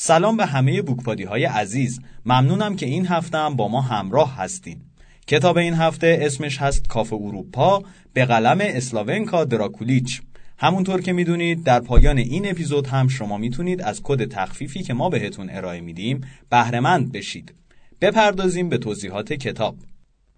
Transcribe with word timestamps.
سلام 0.00 0.36
به 0.36 0.46
همه 0.46 0.82
بوکپادی 0.82 1.24
های 1.24 1.44
عزیز. 1.44 2.00
ممنونم 2.26 2.76
که 2.76 2.86
این 2.86 3.06
هفته 3.06 3.38
هم 3.38 3.56
با 3.56 3.68
ما 3.68 3.80
همراه 3.80 4.36
هستین. 4.36 4.80
کتاب 5.26 5.58
این 5.58 5.74
هفته 5.74 6.18
اسمش 6.20 6.58
هست 6.58 6.88
کاف 6.88 7.12
اروپا 7.12 7.82
به 8.12 8.24
قلم 8.24 8.58
اسلاونکا 8.60 9.44
دراکولیچ. 9.44 10.20
همونطور 10.58 11.00
که 11.00 11.12
می‌دونید 11.12 11.64
در 11.64 11.80
پایان 11.80 12.18
این 12.18 12.50
اپیزود 12.50 12.86
هم 12.86 13.08
شما 13.08 13.36
می‌تونید 13.36 13.82
از 13.82 14.00
کد 14.02 14.24
تخفیفی 14.24 14.82
که 14.82 14.94
ما 14.94 15.08
بهتون 15.08 15.50
ارائه 15.50 15.80
میدیم 15.80 16.20
بهرهمند 16.50 17.12
بشید. 17.12 17.54
بپردازیم 18.00 18.68
به 18.68 18.78
توضیحات 18.78 19.32
کتاب. 19.32 19.76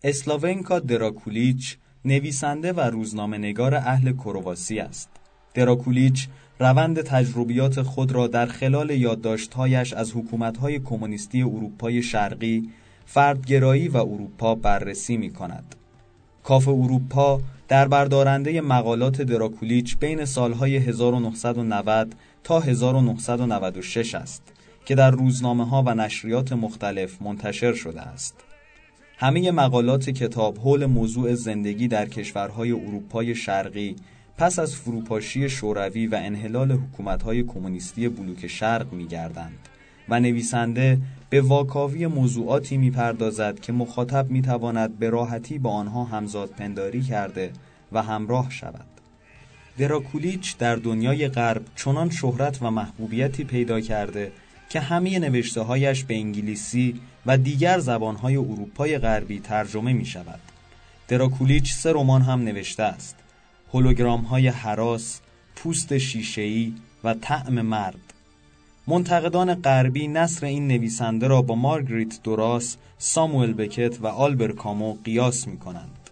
اسلاونکا 0.05 0.79
دراکولیچ 0.79 1.77
نویسنده 2.05 2.73
و 2.73 2.81
روزنامه 2.81 3.39
نگار 3.39 3.75
اهل 3.75 4.13
کرواسی 4.13 4.81
است. 4.81 5.09
دراکولیچ 5.55 6.29
روند 6.61 7.01
تجربیات 7.01 7.83
خود 7.83 8.13
را 8.13 8.27
در 8.27 8.47
خلال 8.47 8.91
یادداشت‌هایش 8.91 9.93
از 9.93 10.13
حکومت‌های 10.17 10.79
کمونیستی 10.79 11.43
اروپای 11.43 12.03
شرقی، 12.03 12.71
فردگرایی 13.07 13.89
و 13.89 13.97
اروپا 13.97 14.55
بررسی 14.55 15.17
می 15.17 15.31
کند. 15.31 15.75
کاف 16.45 16.69
اروپا 16.69 17.41
در 17.69 17.89
بردارنده 17.89 18.61
مقالات 18.61 19.23
دراکولیچ 19.23 19.97
بین 19.97 20.25
سالهای 20.25 20.77
1990 20.77 22.15
تا 22.45 22.61
1996 22.61 24.15
است 24.15 24.42
که 24.84 24.95
در 24.95 25.11
روزنامه 25.11 25.69
ها 25.69 25.83
و 25.87 25.95
نشریات 25.95 26.53
مختلف 26.53 27.23
منتشر 27.23 27.73
شده 27.73 28.01
است. 28.01 28.34
همه 29.17 29.51
مقالات 29.51 30.11
کتاب 30.11 30.59
حول 30.59 30.87
موضوع 30.87 31.34
زندگی 31.34 31.89
در 31.89 32.06
کشورهای 32.09 32.73
اروپای 32.73 33.34
شرقی 33.34 33.97
پس 34.41 34.59
از 34.59 34.77
فروپاشی 34.77 35.49
شوروی 35.49 36.07
و 36.07 36.15
انحلال 36.23 36.73
حکومت‌های 36.73 37.43
کمونیستی 37.43 38.09
بلوک 38.09 38.47
شرق 38.47 38.93
می‌گردند 38.93 39.69
و 40.09 40.21
نویسنده 40.21 40.98
به 41.31 41.41
واکاوی 41.41 42.07
موضوعاتی 42.07 42.77
می‌پردازد 42.77 43.61
که 43.61 43.73
مخاطب 43.73 44.31
می‌تواند 44.31 44.98
به 44.98 45.11
راحتی 45.11 45.59
با 45.59 45.70
آنها 45.70 46.05
همزاد 46.05 46.51
پنداری 46.51 47.03
کرده 47.03 47.53
و 47.92 48.03
همراه 48.03 48.51
شود. 48.51 48.87
دراکولیچ 49.79 50.57
در 50.57 50.77
دنیای 50.77 51.29
غرب 51.29 51.62
چنان 51.77 52.11
شهرت 52.11 52.62
و 52.62 52.70
محبوبیتی 52.70 53.45
پیدا 53.45 53.81
کرده 53.81 54.33
که 54.69 54.81
همه 54.81 55.19
نوشته 55.19 55.61
هایش 55.61 56.05
به 56.05 56.14
انگلیسی 56.14 57.01
و 57.27 57.39
دیگر 57.39 57.79
زبانهای 57.79 58.36
اروپای 58.36 58.98
غربی 58.98 59.41
ترجمه 59.41 59.92
می 59.92 60.07
شود. 60.07 60.41
دراکولیچ 61.09 61.73
سه 61.73 61.92
رمان 61.92 62.23
هم 62.23 62.41
نوشته 62.41 62.83
است. 62.83 63.20
هولوگرام 63.75 64.21
های 64.21 64.49
حراس، 64.49 65.21
پوست 65.57 65.99
شیشه‌ای 65.99 66.75
و 67.05 67.15
طعم 67.15 67.61
مرد 67.61 68.15
منتقدان 68.87 69.55
غربی 69.55 70.09
نصر 70.09 70.47
این 70.47 70.69
نویسنده 70.69 71.27
را 71.27 71.43
با 71.43 71.55
مارگریت 71.55 72.23
دوراس، 72.23 72.77
ساموئل 72.98 73.53
بکت 73.53 74.01
و 74.01 74.07
آلبر 74.07 74.53
کامو 74.53 74.97
قیاس 75.05 75.48
می 75.48 75.59
کنند. 75.59 76.11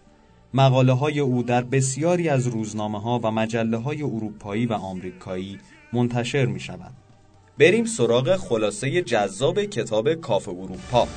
مقاله 0.53 0.93
های 0.93 1.19
او 1.19 1.43
در 1.43 1.61
بسیاری 1.61 2.29
از 2.29 2.47
روزنامه 2.47 3.01
ها 3.01 3.19
و 3.23 3.31
مجله 3.31 3.77
های 3.77 4.03
اروپایی 4.03 4.65
و 4.65 4.73
آمریکایی 4.73 5.59
منتشر 5.93 6.45
می 6.45 6.59
شود. 6.59 6.93
بریم 7.57 7.85
سراغ 7.85 8.35
خلاصه 8.35 9.01
جذاب 9.01 9.63
کتاب 9.63 10.13
کاف 10.13 10.49
اروپا. 10.49 11.07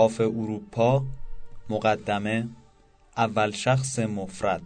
کاف 0.00 0.20
اروپا 0.20 1.02
مقدمه 1.70 2.59
اول 3.20 3.50
شخص 3.50 3.98
مفرد 3.98 4.62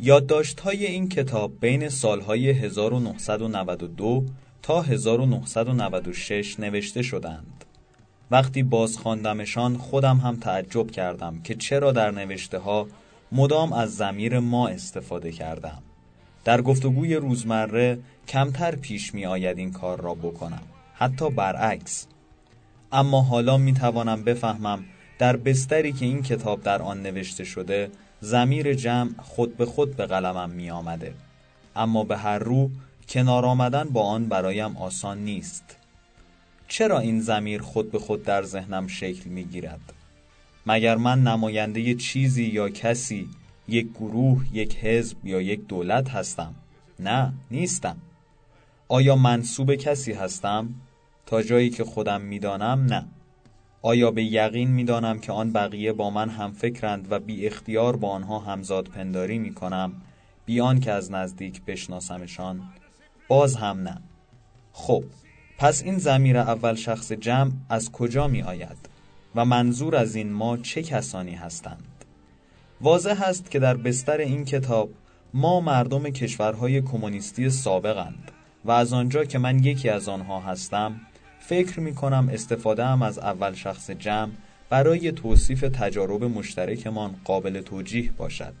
یادداشت 0.00 0.60
های 0.60 0.86
این 0.86 1.08
کتاب 1.08 1.52
بین 1.60 1.88
سالهای 1.88 2.50
1992 2.50 4.24
تا 4.62 4.82
1996 4.82 6.60
نوشته 6.60 7.02
شدند. 7.02 7.64
وقتی 8.30 8.62
باز 8.62 8.98
خواندمشان 8.98 9.76
خودم 9.76 10.16
هم 10.16 10.36
تعجب 10.36 10.90
کردم 10.90 11.40
که 11.42 11.54
چرا 11.54 11.92
در 11.92 12.10
نوشته 12.10 12.58
ها 12.58 12.86
مدام 13.32 13.72
از 13.72 13.96
زمیر 13.96 14.38
ما 14.38 14.68
استفاده 14.68 15.32
کردم. 15.32 15.82
در 16.44 16.62
گفتگوی 16.62 17.14
روزمره 17.14 17.98
کمتر 18.28 18.76
پیش 18.76 19.14
می 19.14 19.26
آید 19.26 19.58
این 19.58 19.72
کار 19.72 20.00
را 20.00 20.14
بکنم. 20.14 20.62
حتی 20.94 21.30
برعکس. 21.30 22.06
اما 22.92 23.22
حالا 23.22 23.56
می 23.56 23.72
توانم 23.72 24.24
بفهمم 24.24 24.84
در 25.22 25.36
بستری 25.36 25.92
که 25.92 26.06
این 26.06 26.22
کتاب 26.22 26.62
در 26.62 26.82
آن 26.82 27.02
نوشته 27.02 27.44
شده 27.44 27.90
زمیر 28.20 28.74
جمع 28.74 29.10
خود 29.22 29.56
به 29.56 29.66
خود 29.66 29.96
به 29.96 30.06
قلمم 30.06 30.50
می 30.50 30.70
آمده. 30.70 31.14
اما 31.76 32.04
به 32.04 32.16
هر 32.16 32.38
رو 32.38 32.70
کنار 33.08 33.44
آمدن 33.44 33.84
با 33.84 34.02
آن 34.02 34.28
برایم 34.28 34.76
آسان 34.76 35.18
نیست 35.18 35.76
چرا 36.68 36.98
این 36.98 37.20
زمیر 37.20 37.62
خود 37.62 37.92
به 37.92 37.98
خود 37.98 38.24
در 38.24 38.42
ذهنم 38.42 38.86
شکل 38.86 39.30
می 39.30 39.44
گیرد؟ 39.44 39.92
مگر 40.66 40.96
من 40.96 41.22
نماینده 41.22 41.94
چیزی 41.94 42.44
یا 42.44 42.68
کسی 42.68 43.28
یک 43.68 43.90
گروه، 43.90 44.44
یک 44.52 44.76
حزب 44.76 45.26
یا 45.26 45.40
یک 45.40 45.66
دولت 45.66 46.10
هستم؟ 46.10 46.54
نه، 47.00 47.32
نیستم 47.50 47.96
آیا 48.88 49.16
منصوب 49.16 49.74
کسی 49.74 50.12
هستم؟ 50.12 50.68
تا 51.26 51.42
جایی 51.42 51.70
که 51.70 51.84
خودم 51.84 52.20
می‌دانم 52.20 52.84
نه 52.84 53.04
آیا 53.82 54.10
به 54.10 54.24
یقین 54.24 54.70
می‌دانم 54.70 55.18
که 55.18 55.32
آن 55.32 55.52
بقیه 55.52 55.92
با 55.92 56.10
من 56.10 56.28
هم 56.28 56.52
فکرند 56.52 57.06
و 57.10 57.18
بی 57.18 57.46
اختیار 57.46 57.96
با 57.96 58.08
آنها 58.08 58.38
همزاد 58.38 58.88
پنداری 58.88 59.38
می 59.38 59.54
کنم 59.54 59.92
بیان 60.46 60.80
که 60.80 60.92
از 60.92 61.12
نزدیک 61.12 61.62
بشناسمشان. 61.62 62.62
باز 63.28 63.56
هم 63.56 63.78
نه. 63.78 64.02
خب 64.72 65.04
پس 65.58 65.82
این 65.82 65.98
زمیر 65.98 66.38
اول 66.38 66.74
شخص 66.74 67.12
جمع 67.12 67.52
از 67.68 67.92
کجا 67.92 68.28
می 68.28 68.42
آید 68.42 68.88
و 69.34 69.44
منظور 69.44 69.96
از 69.96 70.14
این 70.14 70.32
ما 70.32 70.56
چه 70.56 70.82
کسانی 70.82 71.34
هستند؟ 71.34 72.04
واضح 72.80 73.22
است 73.22 73.50
که 73.50 73.58
در 73.58 73.76
بستر 73.76 74.18
این 74.18 74.44
کتاب 74.44 74.90
ما 75.34 75.60
مردم 75.60 76.02
کشورهای 76.02 76.82
کمونیستی 76.82 77.50
سابقند 77.50 78.30
و 78.64 78.70
از 78.70 78.92
آنجا 78.92 79.24
که 79.24 79.38
من 79.38 79.64
یکی 79.64 79.88
از 79.88 80.08
آنها 80.08 80.40
هستم 80.40 81.00
فکر 81.46 81.80
می 81.80 81.94
کنم 81.94 82.28
استفاده 82.32 82.84
هم 82.84 83.02
از 83.02 83.18
اول 83.18 83.54
شخص 83.54 83.90
جمع 83.90 84.30
برای 84.70 85.12
توصیف 85.12 85.60
تجارب 85.60 86.24
مشترکمان 86.24 87.14
قابل 87.24 87.60
توجیه 87.60 88.12
باشد. 88.16 88.54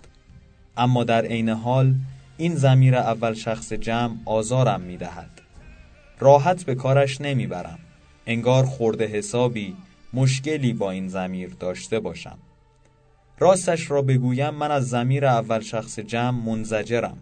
اما 0.76 1.04
در 1.04 1.24
عین 1.24 1.48
حال 1.48 1.94
این 2.36 2.54
زمیر 2.54 2.96
اول 2.96 3.34
شخص 3.34 3.72
جمع 3.72 4.16
آزارم 4.24 4.80
می 4.80 4.96
دهد 4.96 5.30
راحت 6.18 6.64
به 6.64 6.74
کارش 6.74 7.20
نمی 7.20 7.46
برم 7.46 7.78
انگار 8.26 8.66
خورده 8.66 9.06
حسابی 9.06 9.76
مشکلی 10.14 10.72
با 10.72 10.90
این 10.90 11.08
زمیر 11.08 11.50
داشته 11.60 12.00
باشم. 12.00 12.38
راستش 13.38 13.90
را 13.90 14.02
بگویم 14.02 14.50
من 14.50 14.70
از 14.70 14.88
زمیر 14.88 15.26
اول 15.26 15.60
شخص 15.60 15.98
جمع 15.98 16.44
منزجرم. 16.44 17.18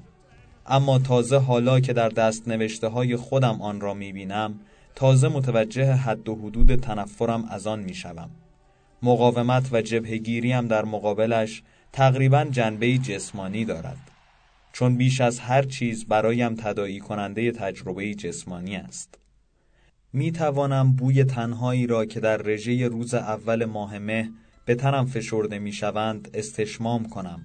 اما 0.67 0.99
تازه 0.99 1.39
حالا 1.39 1.81
که 1.81 1.93
در 1.93 2.09
دست 2.09 2.49
نوشته 2.49 2.89
های 2.89 3.17
خودم 3.17 3.63
آن 3.63 3.81
را 3.81 3.95
می 3.95 4.13
بینم 4.13 4.61
تازه 4.95 5.29
متوجه 5.29 5.93
حد 5.93 6.29
و 6.29 6.35
حدود 6.35 6.75
تنفرم 6.77 7.45
از 7.45 7.67
آن 7.67 7.81
می 7.81 7.95
شوم. 7.95 8.31
مقاومت 9.03 9.69
و 9.73 9.83
جبهگیریم 9.83 10.67
در 10.67 10.85
مقابلش 10.85 11.63
تقریبا 11.93 12.45
جنبه 12.45 12.99
جسمانی 12.99 13.65
دارد. 13.65 14.11
چون 14.73 14.97
بیش 14.97 15.21
از 15.21 15.39
هر 15.41 15.63
چیز 15.63 16.05
برایم 16.05 16.55
تدایی 16.55 17.01
کننده 17.01 17.53
تجربه 17.53 18.15
جسمانی 18.15 18.77
است. 18.77 19.19
می 20.13 20.33
توانم 20.33 20.93
بوی 20.93 21.25
تنهایی 21.25 21.87
را 21.87 22.05
که 22.05 22.21
در 22.21 22.37
رژه 22.37 22.89
روز 22.89 23.15
اول 23.15 23.65
ماه 23.65 23.99
مه 23.99 24.31
به 24.65 24.75
تنم 24.75 25.07
فشرده 25.07 25.59
می 25.59 25.73
شوند 25.73 26.31
استشمام 26.35 27.09
کنم 27.09 27.41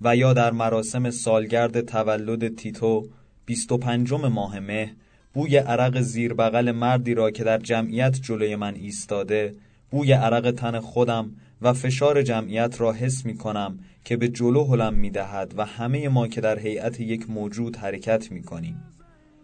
و 0.00 0.16
یا 0.16 0.32
در 0.32 0.50
مراسم 0.50 1.10
سالگرد 1.10 1.80
تولد 1.80 2.56
تیتو 2.56 3.08
25 3.46 4.12
ماه 4.12 4.60
مه 4.60 4.96
بوی 5.36 5.56
عرق 5.56 6.00
زیر 6.00 6.34
بغل 6.34 6.72
مردی 6.72 7.14
را 7.14 7.30
که 7.30 7.44
در 7.44 7.58
جمعیت 7.58 8.20
جلوی 8.22 8.56
من 8.56 8.74
ایستاده 8.74 9.54
بوی 9.90 10.12
عرق 10.12 10.50
تن 10.50 10.80
خودم 10.80 11.30
و 11.62 11.72
فشار 11.72 12.22
جمعیت 12.22 12.80
را 12.80 12.92
حس 12.92 13.26
می 13.26 13.36
کنم 13.36 13.78
که 14.04 14.16
به 14.16 14.28
جلو 14.28 14.64
هلم 14.64 14.94
می 14.94 15.10
دهد 15.10 15.54
و 15.56 15.64
همه 15.64 16.08
ما 16.08 16.28
که 16.28 16.40
در 16.40 16.58
هیئت 16.58 17.00
یک 17.00 17.30
موجود 17.30 17.76
حرکت 17.76 18.32
می 18.32 18.42
کنیم. 18.42 18.82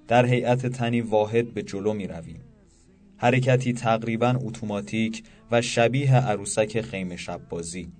در 0.08 0.26
هیئت 0.26 0.66
تنی 0.66 1.00
واحد 1.00 1.54
به 1.54 1.62
جلو 1.62 1.92
می 1.92 2.06
رویم. 2.06 2.40
حرکتی 3.16 3.72
تقریبا 3.72 4.38
اتوماتیک 4.40 5.22
و 5.50 5.62
شبیه 5.62 6.14
عروسک 6.16 6.80
خیمه 6.80 7.16
شب 7.16 7.40
بازی. 7.48 7.92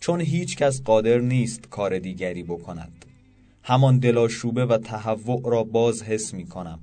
چون 0.00 0.20
هیچ 0.20 0.56
کس 0.56 0.82
قادر 0.82 1.18
نیست 1.18 1.68
کار 1.70 1.98
دیگری 1.98 2.42
بکند. 2.42 3.06
همان 3.62 3.98
دلاشوبه 3.98 4.66
و 4.66 4.78
تهوع 4.78 5.42
را 5.44 5.64
باز 5.64 6.02
حس 6.02 6.34
می 6.34 6.46
کنم. 6.46 6.80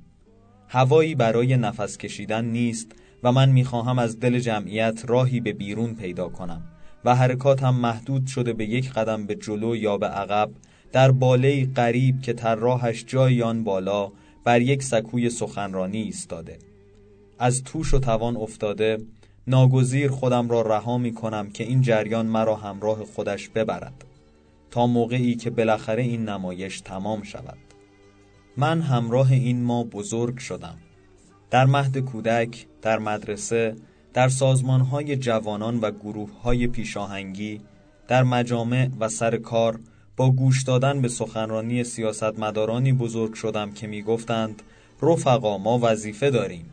هوایی 0.72 1.14
برای 1.14 1.56
نفس 1.56 1.98
کشیدن 1.98 2.44
نیست 2.44 2.92
و 3.22 3.32
من 3.32 3.48
می‌خواهم 3.48 3.98
از 3.98 4.20
دل 4.20 4.38
جمعیت 4.38 5.02
راهی 5.06 5.40
به 5.40 5.52
بیرون 5.52 5.94
پیدا 5.94 6.28
کنم 6.28 6.62
و 7.04 7.14
حرکاتم 7.14 7.74
محدود 7.74 8.26
شده 8.26 8.52
به 8.52 8.64
یک 8.64 8.92
قدم 8.92 9.26
به 9.26 9.34
جلو 9.34 9.76
یا 9.76 9.98
به 9.98 10.06
عقب 10.06 10.50
در 10.92 11.10
بالای 11.10 11.64
قریب 11.64 12.20
که 12.20 12.32
طراحش 12.32 13.04
جای 13.06 13.42
آن 13.42 13.64
بالا 13.64 14.12
بر 14.44 14.60
یک 14.60 14.82
سکوی 14.82 15.30
سخنرانی 15.30 16.02
ایستاده. 16.02 16.58
از 17.38 17.64
توش 17.64 17.94
و 17.94 17.98
توان 17.98 18.36
افتاده 18.36 18.98
ناگزیر 19.46 20.10
خودم 20.10 20.48
را 20.48 20.62
رها 20.62 20.98
می 20.98 21.14
کنم 21.14 21.50
که 21.50 21.64
این 21.64 21.82
جریان 21.82 22.26
مرا 22.26 22.56
همراه 22.56 23.04
خودش 23.04 23.48
ببرد 23.48 24.04
تا 24.70 24.86
موقعی 24.86 25.34
که 25.34 25.50
بالاخره 25.50 26.02
این 26.02 26.28
نمایش 26.28 26.80
تمام 26.80 27.22
شود. 27.22 27.69
من 28.60 28.80
همراه 28.80 29.32
این 29.32 29.62
ما 29.62 29.84
بزرگ 29.84 30.38
شدم. 30.38 30.78
در 31.50 31.64
مهد 31.64 31.98
کودک، 31.98 32.66
در 32.82 32.98
مدرسه، 32.98 33.76
در 34.14 34.28
سازمانهای 34.28 35.16
جوانان 35.16 35.80
و 35.80 35.90
گروههای 35.90 36.66
پیشاهنگی، 36.66 37.60
در 38.08 38.22
مجامع 38.22 38.88
و 39.00 39.08
سر 39.08 39.36
کار 39.36 39.80
با 40.16 40.30
گوش 40.30 40.62
دادن 40.62 41.00
به 41.00 41.08
سخنرانی 41.08 41.84
سیاستمدارانی 41.84 42.92
بزرگ 42.92 43.34
شدم 43.34 43.72
که 43.72 43.86
می‌گفتند 43.86 44.62
رفقا 45.02 45.58
ما 45.58 45.78
وظیفه 45.82 46.30
داریم 46.30 46.70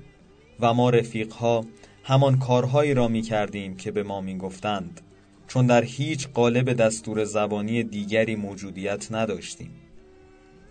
و 0.60 0.74
ما 0.74 0.90
رفیقها 0.90 1.66
همان 2.04 2.40
کارهایی 2.40 2.94
را 2.94 3.08
می 3.08 3.22
کردیم 3.22 3.76
که 3.76 3.92
به 3.92 4.04
ما 4.04 4.22
می 4.22 4.38
گفتند 4.38 5.02
چون 5.48 5.68
در 5.68 5.84
هیچ 5.84 6.28
قالب 6.28 6.74
دستور 6.74 7.24
زبانی 7.24 7.84
دیگری 7.84 8.36
موجودیت 8.36 9.12
نداشتیم. 9.12 9.87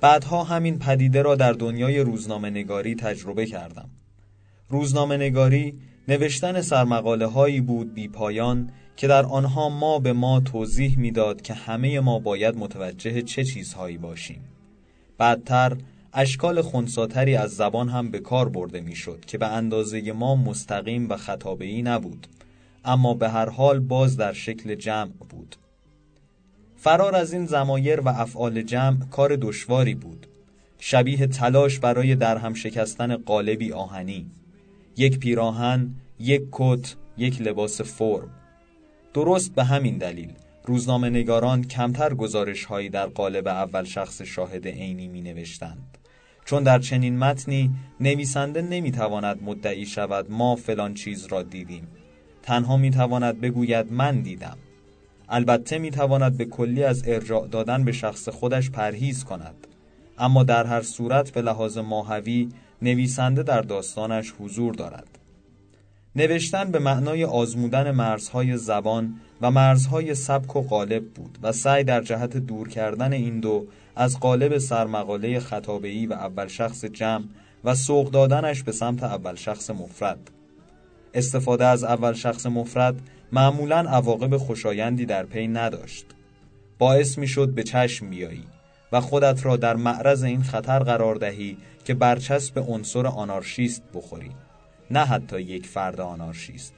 بعدها 0.07 0.45
همین 0.45 0.79
پدیده 0.79 1.23
را 1.23 1.35
در 1.35 1.53
دنیای 1.53 2.01
روزنامه 2.01 2.51
نگاری 2.51 2.95
تجربه 2.95 3.47
کردم. 3.47 3.91
روزنامه 4.71 5.17
نگاری 5.17 5.75
نوشتن 6.09 6.61
سرمقاله 6.61 7.27
هایی 7.27 7.61
بود 7.61 7.95
بی 7.95 8.09
پایان 8.09 8.71
که 8.97 9.07
در 9.07 9.27
آنها 9.27 9.69
ما 9.69 9.99
به 9.99 10.13
ما 10.13 10.41
توضیح 10.41 10.99
می‌داد 10.99 11.43
که 11.43 11.55
همه 11.55 12.01
ما 12.01 12.19
باید 12.19 12.57
متوجه 12.57 13.23
چه 13.23 13.45
چیزهایی 13.45 13.99
باشیم. 13.99 14.45
بعدتر 15.19 15.77
اشکال 16.13 16.63
خونساتری 16.63 17.37
از 17.37 17.51
زبان 17.51 17.89
هم 17.89 18.11
به 18.11 18.19
کار 18.19 18.49
برده 18.49 18.81
می‌شد 18.81 19.25
که 19.25 19.39
به 19.39 19.47
اندازه 19.47 20.13
ما 20.13 20.37
مستقیم 20.37 21.09
و 21.09 21.17
خطابه‌ای 21.17 21.83
نبود. 21.83 22.27
اما 22.85 23.15
به 23.15 23.29
هر 23.29 23.49
حال 23.49 23.81
باز 23.81 24.17
در 24.17 24.33
شکل 24.33 24.75
جمع 24.75 25.11
فرار 26.87 27.17
از 27.17 27.33
این 27.33 27.47
زمایر 27.47 28.01
و 28.01 28.09
افعال 28.09 28.63
جمع 28.63 28.97
کار 29.11 29.37
دشواری 29.37 29.95
بود. 29.95 30.27
شبیه 30.79 31.27
تلاش 31.27 31.79
برای 31.79 32.15
درهم 32.15 32.55
شکستن 32.55 33.17
قالبی 33.17 33.73
آهنی. 33.73 34.27
یک 34.97 35.19
پیراهن، 35.19 35.95
یک 36.21 36.43
کت، 36.53 36.95
یک 37.19 37.43
لباس 37.43 37.81
فرم. 37.81 38.31
درست 39.15 39.55
به 39.55 39.65
همین 39.65 39.99
دلیل 39.99 40.33
روزنامه 40.65 41.11
نگاران 41.11 41.65
کمتر 41.65 42.15
گزارش 42.15 42.65
هایی 42.65 42.89
در 42.89 43.07
قالب 43.07 43.49
اول 43.49 43.85
شخص 43.85 44.23
شاهد 44.23 44.69
عینی 44.69 45.09
می 45.09 45.21
نوشتند 45.21 45.99
چون 46.45 46.63
در 46.63 46.79
چنین 46.79 47.19
متنی 47.19 47.71
نویسنده 48.01 48.63
نمی 48.63 48.93
تواند 48.93 49.43
مدعی 49.43 49.87
شود 49.87 50.31
ما 50.31 50.57
فلان 50.57 50.95
چیز 50.95 51.27
را 51.27 51.43
دیدیم. 51.43 51.89
تنها 52.43 52.77
می 52.77 52.91
تواند 52.91 53.41
بگوید 53.41 53.93
من 53.93 54.21
دیدم. 54.21 54.57
البته 55.29 55.79
می 55.79 55.91
تواند 55.91 56.37
به 56.37 56.45
کلی 56.45 56.85
از 56.85 57.03
ارجاع 57.07 57.49
دادن 57.49 57.85
به 57.85 57.93
شخص 57.93 58.29
خودش 58.29 58.71
پرهیز 58.71 59.25
کند. 59.25 59.67
اما 60.19 60.43
در 60.45 60.67
هر 60.67 60.83
صورت 60.83 61.31
به 61.31 61.43
لحاظ 61.43 61.79
ماهوی 61.79 62.49
نویسنده 62.83 63.43
در 63.43 63.61
داستانش 63.63 64.35
حضور 64.41 64.75
دارد. 64.75 65.19
نوشتن 66.17 66.71
به 66.71 66.79
معنای 66.79 67.25
آزمودن 67.25 67.91
مرزهای 67.91 68.57
زبان 68.57 69.15
و 69.41 69.51
مرزهای 69.51 70.15
سبک 70.15 70.57
و 70.57 70.63
قالب 70.63 71.05
بود 71.05 71.39
و 71.43 71.53
سعی 71.53 71.85
در 71.85 72.03
جهت 72.03 72.37
دور 72.37 72.69
کردن 72.69 73.13
این 73.13 73.41
دو 73.41 73.67
از 73.97 74.21
قالب 74.21 74.59
سرمقاله 74.59 75.41
خطابه‌ای 75.41 76.07
و 76.07 76.13
اول 76.13 76.49
شخص 76.49 76.85
جمع 76.85 77.25
و 77.65 77.75
سوق 77.75 78.11
دادنش 78.11 78.63
به 78.63 78.73
سمت 78.73 79.03
اول 79.03 79.35
شخص 79.35 79.71
مفرد. 79.71 80.31
استفاده 81.17 81.65
از 81.67 81.85
اول 81.85 82.13
شخص 82.13 82.47
مفرد 82.47 82.95
معمولا 83.33 83.79
عواقب 83.79 84.37
خوشایندی 84.37 85.07
در 85.07 85.27
پی 85.27 85.49
نداشت. 85.49 86.07
باعث 86.79 87.19
می 87.19 87.29
شد 87.29 87.49
به 87.49 87.63
چشم 87.63 88.11
بیایی 88.11 88.45
و 88.93 89.01
خودت 89.01 89.47
را 89.47 89.57
در 89.57 89.77
معرض 89.77 90.23
این 90.23 90.43
خطر 90.43 90.79
قرار 90.79 91.15
دهی 91.15 91.57
که 91.85 91.95
برچسب 91.95 92.65
عنصر 92.69 93.07
آنارشیست 93.07 93.83
بخوری. 93.95 94.31
نه 94.91 95.05
حتی 95.05 95.41
یک 95.41 95.67
فرد 95.67 96.01
آنارشیست 96.01 96.75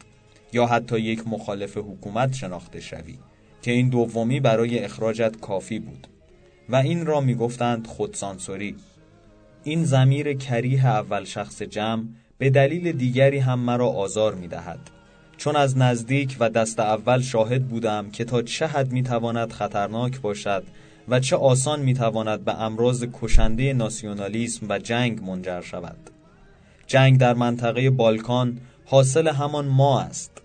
یا 0.52 0.66
حتی 0.66 1.00
یک 1.00 1.28
مخالف 1.28 1.76
حکومت 1.76 2.34
شناخته 2.34 2.80
شوی 2.80 3.18
که 3.62 3.70
این 3.70 3.88
دومی 3.88 4.40
برای 4.40 4.78
اخراجت 4.78 5.40
کافی 5.40 5.78
بود. 5.78 6.06
و 6.68 6.76
این 6.76 7.06
را 7.06 7.20
می‌گفتند 7.20 7.86
خودسانسوری. 7.86 8.76
این 9.64 9.84
زمیر 9.84 10.34
کریه 10.34 10.86
اول 10.86 11.24
شخص 11.24 11.62
جمع 11.62 12.04
به 12.38 12.50
دلیل 12.50 12.92
دیگری 12.92 13.38
هم 13.38 13.58
مرا 13.58 13.88
آزار 13.88 14.34
می 14.34 14.48
دهد. 14.48 14.78
چون 15.36 15.56
از 15.56 15.78
نزدیک 15.78 16.36
و 16.40 16.50
دست 16.50 16.80
اول 16.80 17.20
شاهد 17.20 17.68
بودم 17.68 18.10
که 18.10 18.24
تا 18.24 18.42
چه 18.42 18.66
حد 18.66 18.92
می 18.92 19.02
تواند 19.02 19.52
خطرناک 19.52 20.20
باشد 20.20 20.64
و 21.08 21.20
چه 21.20 21.36
آسان 21.36 21.80
می 21.80 21.94
تواند 21.94 22.44
به 22.44 22.60
امراض 22.60 23.04
کشنده 23.12 23.72
ناسیونالیسم 23.72 24.66
و 24.68 24.78
جنگ 24.78 25.22
منجر 25.22 25.60
شود 25.60 26.10
جنگ 26.86 27.18
در 27.18 27.34
منطقه 27.34 27.90
بالکان 27.90 28.58
حاصل 28.84 29.28
همان 29.28 29.66
ما 29.68 30.00
است 30.00 30.42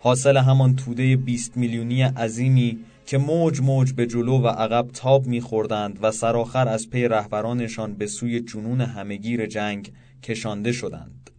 حاصل 0.00 0.36
همان 0.36 0.76
توده 0.76 1.16
20 1.16 1.56
میلیونی 1.56 2.02
عظیمی 2.02 2.78
که 3.06 3.18
موج 3.18 3.60
موج 3.60 3.92
به 3.92 4.06
جلو 4.06 4.38
و 4.38 4.46
عقب 4.46 4.88
تاب 4.94 5.26
میخوردند 5.26 5.98
و 6.02 6.10
سرآخر 6.10 6.68
از 6.68 6.90
پی 6.90 7.08
رهبرانشان 7.08 7.94
به 7.94 8.06
سوی 8.06 8.40
جنون 8.40 8.80
همگیر 8.80 9.46
جنگ 9.46 9.92
کشانده 10.22 10.72
شدند. 10.72 11.30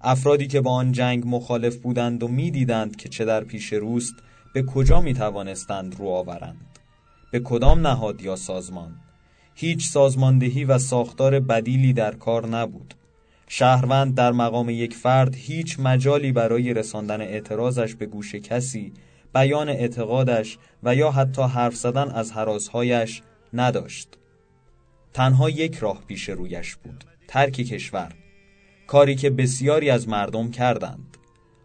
افرادی 0.00 0.46
که 0.46 0.60
با 0.60 0.70
آن 0.70 0.92
جنگ 0.92 1.22
مخالف 1.26 1.76
بودند 1.76 2.22
و 2.22 2.28
می‌دیدند 2.28 2.96
که 2.96 3.08
چه 3.08 3.24
در 3.24 3.44
پیش 3.44 3.72
روست 3.72 4.14
به 4.54 4.62
کجا 4.62 5.00
می 5.00 5.14
توانستند 5.14 5.94
رو 5.98 6.08
آورند؟ 6.08 6.78
به 7.30 7.40
کدام 7.40 7.86
نهاد 7.86 8.22
یا 8.22 8.36
سازمان؟ 8.36 8.96
هیچ 9.54 9.88
سازماندهی 9.88 10.64
و 10.64 10.78
ساختار 10.78 11.40
بدیلی 11.40 11.92
در 11.92 12.14
کار 12.14 12.46
نبود. 12.46 12.94
شهروند 13.48 14.14
در 14.14 14.32
مقام 14.32 14.70
یک 14.70 14.94
فرد 14.94 15.34
هیچ 15.34 15.80
مجالی 15.80 16.32
برای 16.32 16.74
رساندن 16.74 17.20
اعتراضش 17.20 17.94
به 17.94 18.06
گوش 18.06 18.34
کسی 18.34 18.92
بیان 19.34 19.68
اعتقادش 19.68 20.58
و 20.82 20.94
یا 20.94 21.10
حتی 21.10 21.42
حرف 21.42 21.76
زدن 21.76 22.10
از 22.10 22.32
حراسهایش 22.32 23.22
نداشت. 23.52 24.08
تنها 25.12 25.50
یک 25.50 25.76
راه 25.76 26.02
پیش 26.06 26.28
رویش 26.28 26.76
بود. 26.76 27.04
ترک 27.28 27.52
کشور 27.52 28.12
کاری 28.86 29.14
که 29.14 29.30
بسیاری 29.30 29.90
از 29.90 30.08
مردم 30.08 30.50
کردند. 30.50 31.16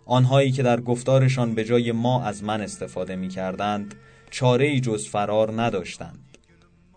آنهایی 0.06 0.52
که 0.52 0.64
در 0.64 0.82
گفتارشان 0.82 1.56
به 1.56 1.64
جای 1.64 1.92
ما 1.92 2.24
از 2.24 2.44
من 2.44 2.62
استفاده 2.62 3.16
می 3.16 3.28
کردند 3.28 3.96
چاره 4.30 4.80
جز 4.80 5.08
فرار 5.08 5.62
نداشتند. 5.62 6.38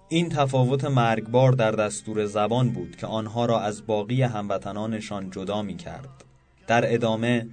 این 0.08 0.28
تفاوت 0.28 0.84
مرگبار 0.84 1.52
در 1.52 1.70
دستور 1.70 2.26
زبان 2.26 2.70
بود 2.70 2.96
که 2.96 3.06
آنها 3.06 3.46
را 3.46 3.60
از 3.60 3.86
باقی 3.86 4.22
هموطنانشان 4.22 5.30
جدا 5.30 5.62
می 5.62 5.76
کرد. 5.76 6.24
در 6.66 6.94
ادامه 6.94 7.48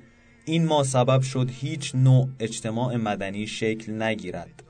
این 0.45 0.65
ما 0.65 0.83
سبب 0.83 1.21
شد 1.21 1.49
هیچ 1.51 1.95
نوع 1.95 2.29
اجتماع 2.39 2.95
مدنی 2.95 3.47
شکل 3.47 4.01
نگیرد. 4.01 4.62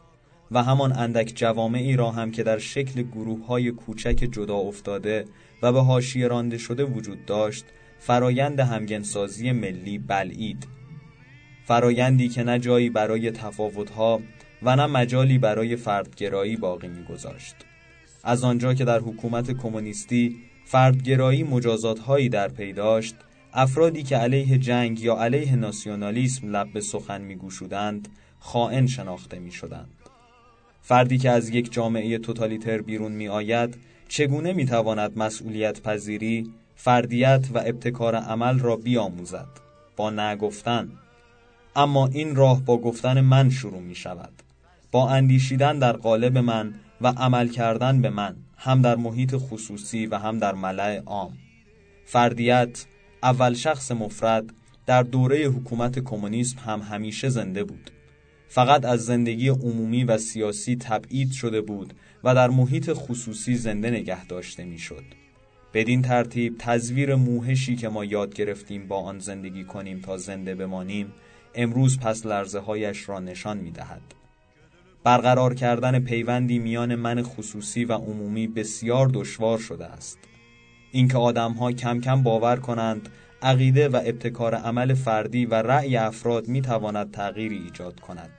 و 0.53 0.63
همان 0.63 0.91
اندک 0.98 1.31
جوامعی 1.36 1.95
را 1.95 2.12
هم 2.12 2.31
که 2.31 2.43
در 2.43 2.57
شکل 2.57 3.01
گروه 3.01 3.45
های 3.45 3.72
کوچک 3.72 4.27
جدا 4.31 4.55
افتاده 4.55 5.25
و 5.62 5.72
به 5.72 5.81
حاشیه 5.81 6.27
رانده 6.27 6.57
شده 6.57 6.83
وجود 6.83 7.25
داشت 7.25 7.65
فرایند 8.00 8.60
همگنسازی 8.60 9.51
ملی 9.51 9.98
بلعید 9.98 10.67
فرایندی 11.65 12.29
که 12.29 12.43
نه 12.43 12.60
جایی 12.60 12.89
برای 12.89 13.31
تفاوتها 13.31 14.22
و 14.63 14.75
نه 14.75 14.86
مجالی 14.86 15.38
برای 15.38 15.75
فردگرایی 15.75 16.57
باقی 16.57 16.88
میگذاشت 16.88 17.55
از 18.24 18.43
آنجا 18.43 18.74
که 18.74 18.86
در 18.86 19.00
حکومت 19.00 19.51
کمونیستی 19.51 20.36
فردگرایی 20.65 21.43
مجازاتهایی 21.43 22.29
در 22.29 22.48
پی 22.48 22.74
افرادی 23.53 24.03
که 24.03 24.17
علیه 24.17 24.57
جنگ 24.57 25.00
یا 25.00 25.17
علیه 25.17 25.55
ناسیونالیسم 25.55 26.55
لب 26.55 26.74
به 26.74 26.81
سخن 26.81 27.22
میگوشودند 27.22 28.07
خائن 28.39 28.88
شناخته 28.88 29.39
می 29.39 29.51
شدند. 29.51 30.02
فردی 30.86 31.18
که 31.18 31.30
از 31.30 31.50
یک 31.50 31.74
جامعه 31.74 32.18
توتالیتر 32.18 32.82
بیرون 32.82 33.12
می 33.12 33.28
آید 33.28 33.78
چگونه 34.08 34.54
می 34.54 34.66
تواند 34.66 35.18
مسئولیت 35.18 35.82
پذیری، 35.82 36.54
فردیت 36.75 37.48
و 37.54 37.58
ابتکار 37.58 38.16
عمل 38.16 38.60
را 38.60 38.75
بیاموزد؟ 38.75 39.48
با 39.96 40.10
نگفتن 40.10 40.92
اما 41.75 42.08
این 42.08 42.36
راه 42.36 42.62
با 42.62 42.78
گفتن 42.78 43.22
من 43.22 43.50
شروع 43.50 43.82
می 43.82 43.96
شود 43.96 44.34
با 44.92 45.10
اندیشیدن 45.10 45.80
در 45.80 45.94
قالب 45.94 46.38
من 46.38 46.74
و 47.02 47.08
عمل 47.08 47.48
کردن 47.48 48.02
به 48.02 48.10
من 48.10 48.36
هم 48.58 48.82
در 48.82 48.96
محیط 48.96 49.36
خصوصی 49.38 50.06
و 50.06 50.18
هم 50.18 50.40
در 50.40 50.54
ملع 50.54 51.02
عام. 51.06 51.38
فردیت 52.06 52.86
اول 53.24 53.54
شخص 53.54 53.92
مفرد 53.92 54.54
در 54.86 55.04
دوره 55.04 55.46
حکومت 55.46 56.00
کمونیسم 56.00 56.60
هم 56.60 56.82
همیشه 56.82 57.30
زنده 57.30 57.63
بود. 57.63 57.92
فقط 58.53 58.86
از 58.86 59.05
زندگی 59.05 59.50
عمومی 59.50 60.03
و 60.03 60.17
سیاسی 60.17 60.75
تبعید 60.75 61.31
شده 61.31 61.62
بود 61.62 61.93
و 62.24 62.36
در 62.36 62.50
محیط 62.50 62.91
خصوصی 62.93 63.55
زنده 63.55 63.89
نگه 63.89 64.25
داشته 64.25 64.65
می‌شد. 64.65 65.03
بدین 65.74 66.01
ترتیب 66.01 66.55
تزویر 66.60 67.15
موهشی 67.15 67.75
که 67.75 67.89
ما 67.89 68.05
یاد 68.05 68.33
گرفتیم 68.33 68.88
با 68.88 68.98
آن 68.98 69.19
زندگی 69.19 69.63
کنیم 69.63 70.00
تا 70.00 70.17
زنده 70.17 70.55
بمانیم 70.55 71.13
امروز 71.55 72.00
پس 72.00 72.25
لرزه 72.25 72.60
هایش 72.60 73.10
را 73.10 73.19
نشان 73.19 73.57
می 73.57 73.72
دهد. 73.72 74.01
برقرار 75.03 75.53
کردن 75.53 76.00
پیوندی 76.00 76.60
میان 76.60 76.95
من 76.95 77.24
خصوصی 77.24 77.86
و 77.86 77.93
عمومی 77.93 78.48
بسیار 78.48 79.07
دشوار 79.13 79.57
شده 79.57 79.86
است. 79.86 80.17
اینکه 80.91 81.17
آدمها 81.17 81.72
کم 81.72 82.01
کم 82.01 82.24
باور 82.24 82.55
کنند 82.55 83.10
عقیده 83.43 83.89
و 83.89 84.01
ابتکار 84.05 84.55
عمل 84.55 84.93
فردی 84.93 85.45
و 85.45 85.55
رأی 85.55 85.97
افراد 85.97 86.47
می 86.47 86.62
تواند 86.62 87.12
تغییری 87.12 87.57
ایجاد 87.57 88.00
کند. 88.00 88.29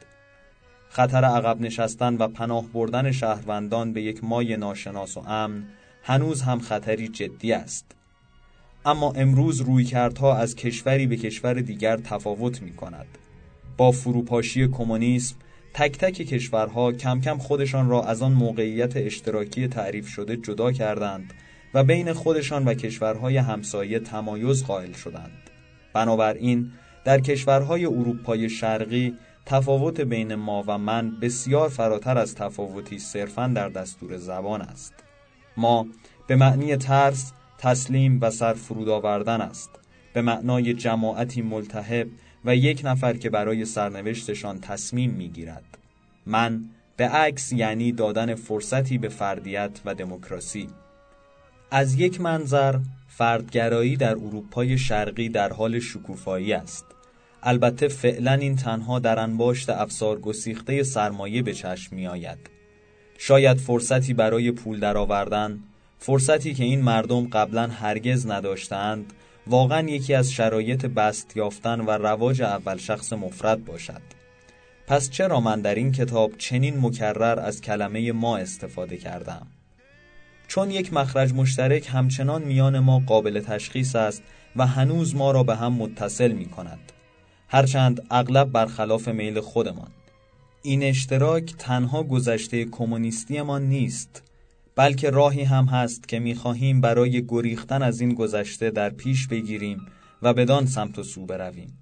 خطر 0.88 1.25
عقب 1.25 1.61
نشستن 1.61 2.16
و 2.16 2.28
پناه 2.28 2.64
بردن 2.66 3.12
شهروندان 3.12 3.92
به 3.92 4.02
یک 4.02 4.25
مای 4.25 4.56
ناشناس 4.56 5.16
و 5.16 5.20
امن 5.20 5.64
هنوز 6.02 6.42
هم 6.42 6.61
خطری 6.61 7.08
جدی 7.08 7.52
است. 7.52 7.92
اما 8.87 9.12
امروز 9.12 9.61
رویکردها 9.61 10.37
از 10.37 10.56
کشوری 10.56 11.06
به 11.06 11.16
کشور 11.16 11.54
دیگر 11.54 11.96
تفاوت 11.96 12.62
می 12.62 12.73
کند. 12.73 13.06
با 13.76 13.92
فروپاشی 13.92 14.68
کمونیسم 14.68 15.37
تک 15.75 15.99
تک 15.99 16.14
کشورها 16.14 16.92
کم 16.92 17.20
کم 17.20 17.38
خودشان 17.38 17.88
را 17.88 18.02
از 18.02 18.23
آن 18.23 18.32
موقعیت 18.32 18.96
اشتراکی 18.96 19.68
تعریف 19.68 20.08
شده 20.08 20.37
جدا 20.37 20.73
کردند 20.73 21.34
و 21.75 21.85
بین 21.85 22.12
خودشان 22.12 22.64
و 22.64 22.75
کشورهای 22.75 23.37
همسایه 23.37 23.99
تمایز 23.99 24.64
قائل 24.64 24.93
شدند. 24.93 25.50
بنابراین 25.93 26.71
در 27.04 27.21
کشورهای 27.21 27.87
اروپای 27.87 28.50
شرقی 28.50 29.14
تفاوت 29.47 30.00
بین 30.00 30.35
ما 30.35 30.64
و 30.66 30.78
من 30.78 31.21
بسیار 31.21 31.69
فراتر 31.69 32.19
از 32.19 32.35
تفاوتی 32.35 32.99
صرفا 32.99 33.47
در 33.47 33.69
دستور 33.69 34.16
زبان 34.16 34.62
است. 34.62 34.95
ما 35.57 35.87
به 36.26 36.37
معنی 36.37 36.76
ترس، 36.76 37.33
تسلیم 37.59 38.19
و 38.23 38.31
سر 38.31 38.54
فرود 38.54 38.88
آوردن 38.88 39.40
است. 39.40 39.71
به 40.12 40.23
معنای 40.23 40.75
جماعتی 40.75 41.43
ملتهب 41.43 42.09
و 42.45 42.57
یک 42.57 42.81
نفر 42.85 43.16
که 43.16 43.31
برای 43.31 43.64
سرنوشتشان 43.64 44.61
تصمیم 44.61 45.11
می‌گیرد. 45.11 45.78
من 46.26 46.64
به 46.97 47.09
عکس 47.09 47.52
یعنی 47.52 47.93
دادن 47.93 48.35
فرصتی 48.35 48.99
به 48.99 49.09
فردیت 49.09 49.81
و 49.85 49.95
دموکراسی. 49.95 50.69
از 51.71 51.94
یک 51.94 52.21
منظر 52.21 52.78
فردگرایی 53.09 53.97
در 53.97 54.12
اروپای 54.12 54.78
شرقی 54.78 55.28
در 55.28 55.52
حال 55.52 55.78
شکوفایی 55.78 56.52
است. 56.52 56.85
البته 57.42 57.88
فعلا 57.88 58.33
این 58.33 58.56
تنها 58.56 58.99
در 58.99 59.18
انباشت 59.18 59.71
افسار 59.71 60.21
گسیخته 60.21 60.83
سرمایه 60.83 61.42
به 61.42 61.54
چشم 61.54 61.97
می 61.97 62.06
آید. 62.06 62.38
شاید 63.18 63.59
فرصتی 63.59 64.14
برای 64.14 64.50
پول 64.50 64.80
درآوردن، 64.80 65.59
فرصتی 65.99 66.54
که 66.54 66.64
این 66.64 66.83
مردم 66.83 67.28
قبلا 67.28 67.66
هرگز 67.66 68.26
نداشتند، 68.26 69.12
واقعا 69.47 69.88
یکی 69.88 70.14
از 70.14 70.33
شرایط 70.33 70.87
بست 70.87 71.37
یافتن 71.37 71.80
و 71.80 71.90
رواج 71.90 72.42
اول 72.42 72.76
شخص 72.76 73.12
مفرد 73.12 73.64
باشد. 73.64 74.02
پس 74.87 75.11
چرا 75.11 75.40
من 75.40 75.61
در 75.61 75.75
این 75.75 75.92
کتاب 75.92 76.33
چنین 76.38 76.80
مکرر 76.80 77.40
از 77.40 77.61
کلمه 77.61 78.12
ما 78.12 78.37
استفاده 78.37 78.97
کردم؟ 78.97 79.47
چون 80.49 80.71
یک 80.71 80.93
مخرج 80.93 81.35
مشترک 81.35 81.89
همچنان 81.93 82.43
میان 82.43 82.79
ما 82.79 82.99
قابل 83.07 83.41
تشخیص 83.41 83.97
است 83.97 84.23
و 84.57 84.67
هنوز 84.67 85.17
ما 85.17 85.31
را 85.31 85.43
به 85.43 85.57
هم 85.57 85.73
متصل 85.73 86.33
می 86.33 86.47
کند. 86.47 86.93
هرچند 87.49 88.07
اغلب 88.11 88.53
برخلاف 88.53 89.09
میل 89.09 89.41
خودمان. 89.41 89.91
این 90.63 90.83
اشتراک 90.83 91.55
تنها 91.59 92.03
گذشته 92.03 92.65
کمونیستیمان 92.65 93.63
نیست 93.63 94.23
بلکه 94.77 95.11
راهی 95.11 95.43
هم 95.43 95.65
هست 95.65 96.09
که 96.09 96.19
می‌خواهیم 96.19 96.81
برای 96.81 97.27
گریختن 97.27 97.83
از 97.83 98.01
این 98.01 98.15
گذشته 98.15 98.71
در 98.71 98.91
پیش 98.91 99.29
بگیریم 99.29 99.87
و 100.23 100.35
بدان 100.35 100.67
سمت 100.67 100.99
و 100.99 101.03
سو 101.03 101.27
برویم. 101.27 101.79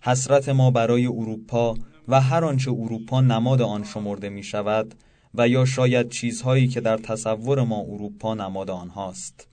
حسرت 0.00 0.48
ما 0.48 0.70
برای 0.70 1.06
اروپا 1.06 1.76
و 2.08 2.20
هر 2.20 2.44
آنچه 2.44 2.70
اروپا 2.70 3.20
نماد 3.20 3.62
آن 3.62 3.84
شمرده 3.84 4.28
می 4.28 4.42
شود 4.42 4.94
و 5.34 5.48
یا 5.48 5.64
شاید 5.64 6.08
چیزهایی 6.08 6.68
که 6.68 6.80
در 6.80 6.96
تصور 6.96 7.62
ما 7.62 7.80
اروپا 7.80 8.34
نماد 8.34 8.70
آنهاست. 8.70 9.48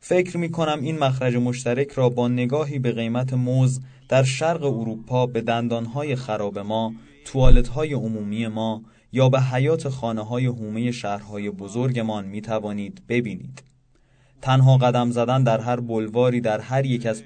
فکر 0.00 0.36
می 0.36 0.50
کنم 0.50 0.80
این 0.82 0.98
مخرج 0.98 1.36
مشترک 1.36 1.90
را 1.90 2.08
با 2.08 2.28
نگاهی 2.28 2.78
به 2.78 2.92
قیمت 2.92 3.34
موز 3.34 3.80
در 4.08 4.22
شرق 4.22 4.64
اروپا 4.64 5.26
به 5.26 5.40
دندانهای 5.40 6.16
خراب 6.16 6.58
ما، 6.58 6.94
توالتهای 7.24 7.92
عمومی 7.92 8.46
ما 8.46 8.82
یا 9.12 9.28
به 9.28 9.40
حیات 9.40 9.88
خانه 9.88 10.22
های 10.22 10.46
حومه 10.46 10.90
شهرهای 10.90 11.50
بزرگمان 11.50 12.24
می 12.24 12.40
توانید 12.40 13.02
ببینید. 13.08 13.62
تنها 14.42 14.76
قدم 14.76 15.10
زدن 15.10 15.44
در 15.44 15.60
هر 15.60 15.80
بلواری 15.80 16.40
در 16.40 16.60
هر 16.60 16.86
یک 16.86 17.06
از 17.06 17.22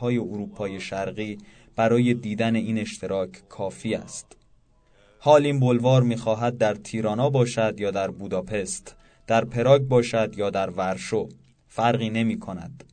های 0.00 0.18
اروپای 0.18 0.80
شرقی 0.80 1.38
برای 1.76 2.14
دیدن 2.14 2.56
این 2.56 2.78
اشتراک 2.78 3.48
کافی 3.48 3.94
است. 3.94 4.36
حال 5.26 5.46
این 5.46 5.60
بلوار 5.60 6.02
می‌خواهد 6.02 6.58
در 6.58 6.74
تیرانا 6.74 7.30
باشد 7.30 7.80
یا 7.80 7.90
در 7.90 8.10
بوداپست، 8.10 8.96
در 9.26 9.44
پراگ 9.44 9.82
باشد 9.82 10.34
یا 10.36 10.50
در 10.50 10.70
ورشو، 10.70 11.28
فرقی 11.68 12.10
نمی 12.10 12.38
کند. 12.38 12.84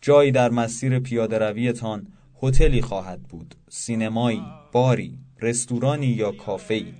جایی 0.00 0.32
در 0.32 0.50
مسیر 0.50 0.98
پیاده 0.98 1.38
رویتان 1.38 2.06
هتلی 2.42 2.82
خواهد 2.82 3.22
بود، 3.22 3.54
سینمایی، 3.68 4.42
باری، 4.72 5.18
رستورانی 5.40 6.06
یا 6.06 6.32
کافه‌ای 6.32 6.92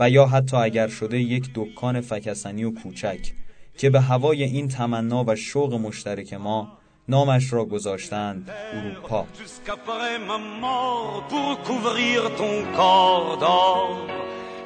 و 0.00 0.10
یا 0.10 0.26
حتی 0.26 0.56
اگر 0.56 0.88
شده 0.88 1.20
یک 1.20 1.50
دکان 1.54 2.00
فکسنی 2.00 2.64
و 2.64 2.70
کوچک 2.70 3.32
که 3.76 3.90
به 3.90 4.00
هوای 4.00 4.44
این 4.44 4.68
تمنا 4.68 5.24
و 5.26 5.36
شوق 5.36 5.74
مشترک 5.74 6.34
ما 6.34 6.78
نامش 7.09 7.53
را 7.53 7.65
گذاشتند 7.65 8.51
اروپا 8.73 9.25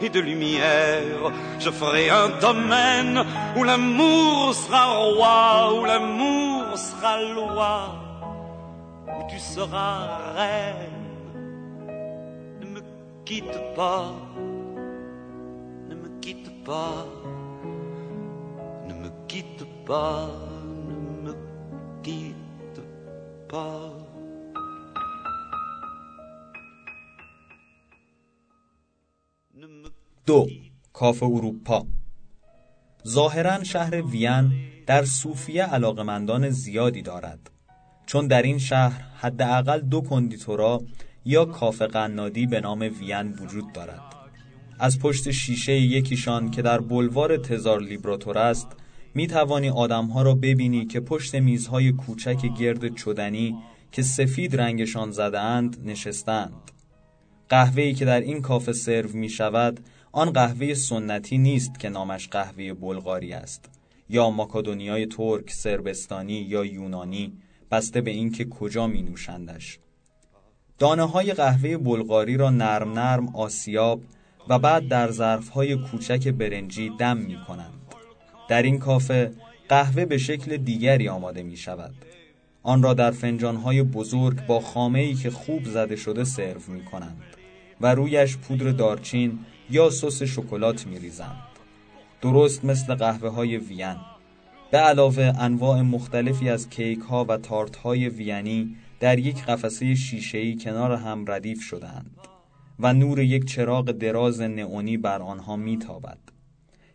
et 0.01 0.09
de 0.09 0.19
lumière. 0.19 1.31
Je 1.59 1.71
ferai 1.71 2.09
un 2.09 2.29
domaine 2.39 3.25
où 3.57 3.63
l'amour 3.63 4.53
sera 4.53 4.85
roi, 4.85 5.73
où 5.79 5.85
l'amour 5.85 6.77
sera 6.77 7.21
loi, 7.21 7.95
où 9.07 9.21
tu 9.29 9.39
seras 9.39 9.99
reine. 10.35 11.03
Ne 12.61 12.67
me 12.75 12.81
quitte 13.25 13.59
pas, 13.75 14.11
ne 15.89 15.95
me 15.95 16.09
quitte 16.21 16.51
pas, 16.63 17.05
ne 18.87 18.93
me 18.93 19.09
quitte 19.27 19.65
pas, 19.85 20.29
Pas. 23.52 23.92
دو 30.26 30.48
کاف 30.92 31.22
اروپا. 31.22 31.86
ظاهرا 33.06 33.64
شهر 33.64 34.02
وین 34.02 34.52
در 34.86 35.04
صوفیه 35.04 35.64
علاقمندان 35.64 36.50
زیادی 36.50 37.02
دارد. 37.02 37.50
چون 38.06 38.26
در 38.26 38.42
این 38.42 38.58
شهر 38.58 39.00
حداقل 39.16 39.80
دو 39.80 40.00
کندیتورا 40.00 40.82
یا 41.24 41.44
کاف 41.44 41.82
قنادی 41.82 42.46
به 42.46 42.60
نام 42.60 42.80
وین 42.80 43.32
وجود 43.32 43.72
دارد. 43.72 44.02
از 44.78 44.98
پشت 44.98 45.30
شیشه 45.30 45.72
یکیشان 45.72 46.50
که 46.50 46.62
در 46.62 46.80
بلوار 46.80 47.36
تزار 47.36 47.80
لیبراتور 47.80 48.38
است 48.38 48.68
می 49.14 49.26
توانی 49.26 49.70
آدمها 49.70 50.22
را 50.22 50.34
ببینی 50.34 50.86
که 50.86 51.00
پشت 51.00 51.34
میزهای 51.34 51.92
کوچک 51.92 52.46
گرد 52.58 52.96
چدنی 52.96 53.58
که 53.92 54.02
سفید 54.02 54.56
رنگشان 54.56 55.10
زدهاند 55.10 55.76
نشستند. 55.84 56.70
قهوه‌ای 57.48 57.94
که 57.94 58.04
در 58.04 58.20
این 58.20 58.42
کافه 58.42 58.72
سرو 58.72 59.10
می 59.12 59.28
شود 59.28 59.80
آن 60.12 60.30
قهوه 60.30 60.74
سنتی 60.74 61.38
نیست 61.38 61.78
که 61.78 61.88
نامش 61.88 62.28
قهوه 62.28 62.72
بلغاری 62.72 63.32
است. 63.32 63.68
یا 64.08 64.30
ماکادونیای 64.30 65.06
ترک، 65.06 65.50
سربستانی 65.50 66.32
یا 66.32 66.64
یونانی 66.64 67.32
بسته 67.70 68.00
به 68.00 68.10
اینکه 68.10 68.44
کجا 68.44 68.86
می 68.86 69.02
نوشندش 69.02 69.78
دانه 70.78 71.02
های 71.02 71.32
قهوه 71.32 71.76
بلغاری 71.76 72.36
را 72.36 72.50
نرم 72.50 72.92
نرم 72.92 73.36
آسیاب 73.36 74.02
و 74.48 74.58
بعد 74.58 74.88
در 74.88 75.10
ظرف 75.10 75.48
های 75.48 75.76
کوچک 75.76 76.28
برنجی 76.28 76.90
دم 76.98 77.16
می 77.16 77.38
کنند. 77.48 77.81
در 78.52 78.62
این 78.62 78.78
کافه 78.78 79.30
قهوه 79.68 80.04
به 80.04 80.18
شکل 80.18 80.56
دیگری 80.56 81.08
آماده 81.08 81.42
می 81.42 81.56
شود. 81.56 81.94
آن 82.62 82.82
را 82.82 82.94
در 82.94 83.10
فنجان 83.10 83.56
های 83.56 83.82
بزرگ 83.82 84.46
با 84.46 84.60
خامه 84.60 84.98
ای 84.98 85.14
که 85.14 85.30
خوب 85.30 85.64
زده 85.64 85.96
شده 85.96 86.24
سرو 86.24 86.60
می 86.68 86.84
کنند 86.84 87.22
و 87.80 87.94
رویش 87.94 88.36
پودر 88.36 88.70
دارچین 88.70 89.38
یا 89.70 89.90
سس 89.90 90.22
شکلات 90.22 90.86
می 90.86 90.98
ریزند. 90.98 91.42
درست 92.22 92.64
مثل 92.64 92.94
قهوه 92.94 93.28
های 93.28 93.56
وین 93.56 93.96
به 94.70 94.78
علاوه 94.78 95.32
انواع 95.38 95.80
مختلفی 95.80 96.48
از 96.48 96.70
کیک 96.70 97.00
ها 97.00 97.24
و 97.28 97.36
تارت 97.36 97.76
های 97.76 98.08
وینی 98.08 98.76
در 99.00 99.18
یک 99.18 99.44
قفسه 99.44 99.94
شیشه‌ای 99.94 100.56
کنار 100.56 100.92
هم 100.92 101.24
ردیف 101.28 101.62
شدهاند 101.62 102.16
و 102.80 102.92
نور 102.92 103.20
یک 103.20 103.44
چراغ 103.44 103.90
دراز 103.90 104.40
نئونی 104.40 104.96
بر 104.96 105.22
آنها 105.22 105.56
میتابد 105.56 106.31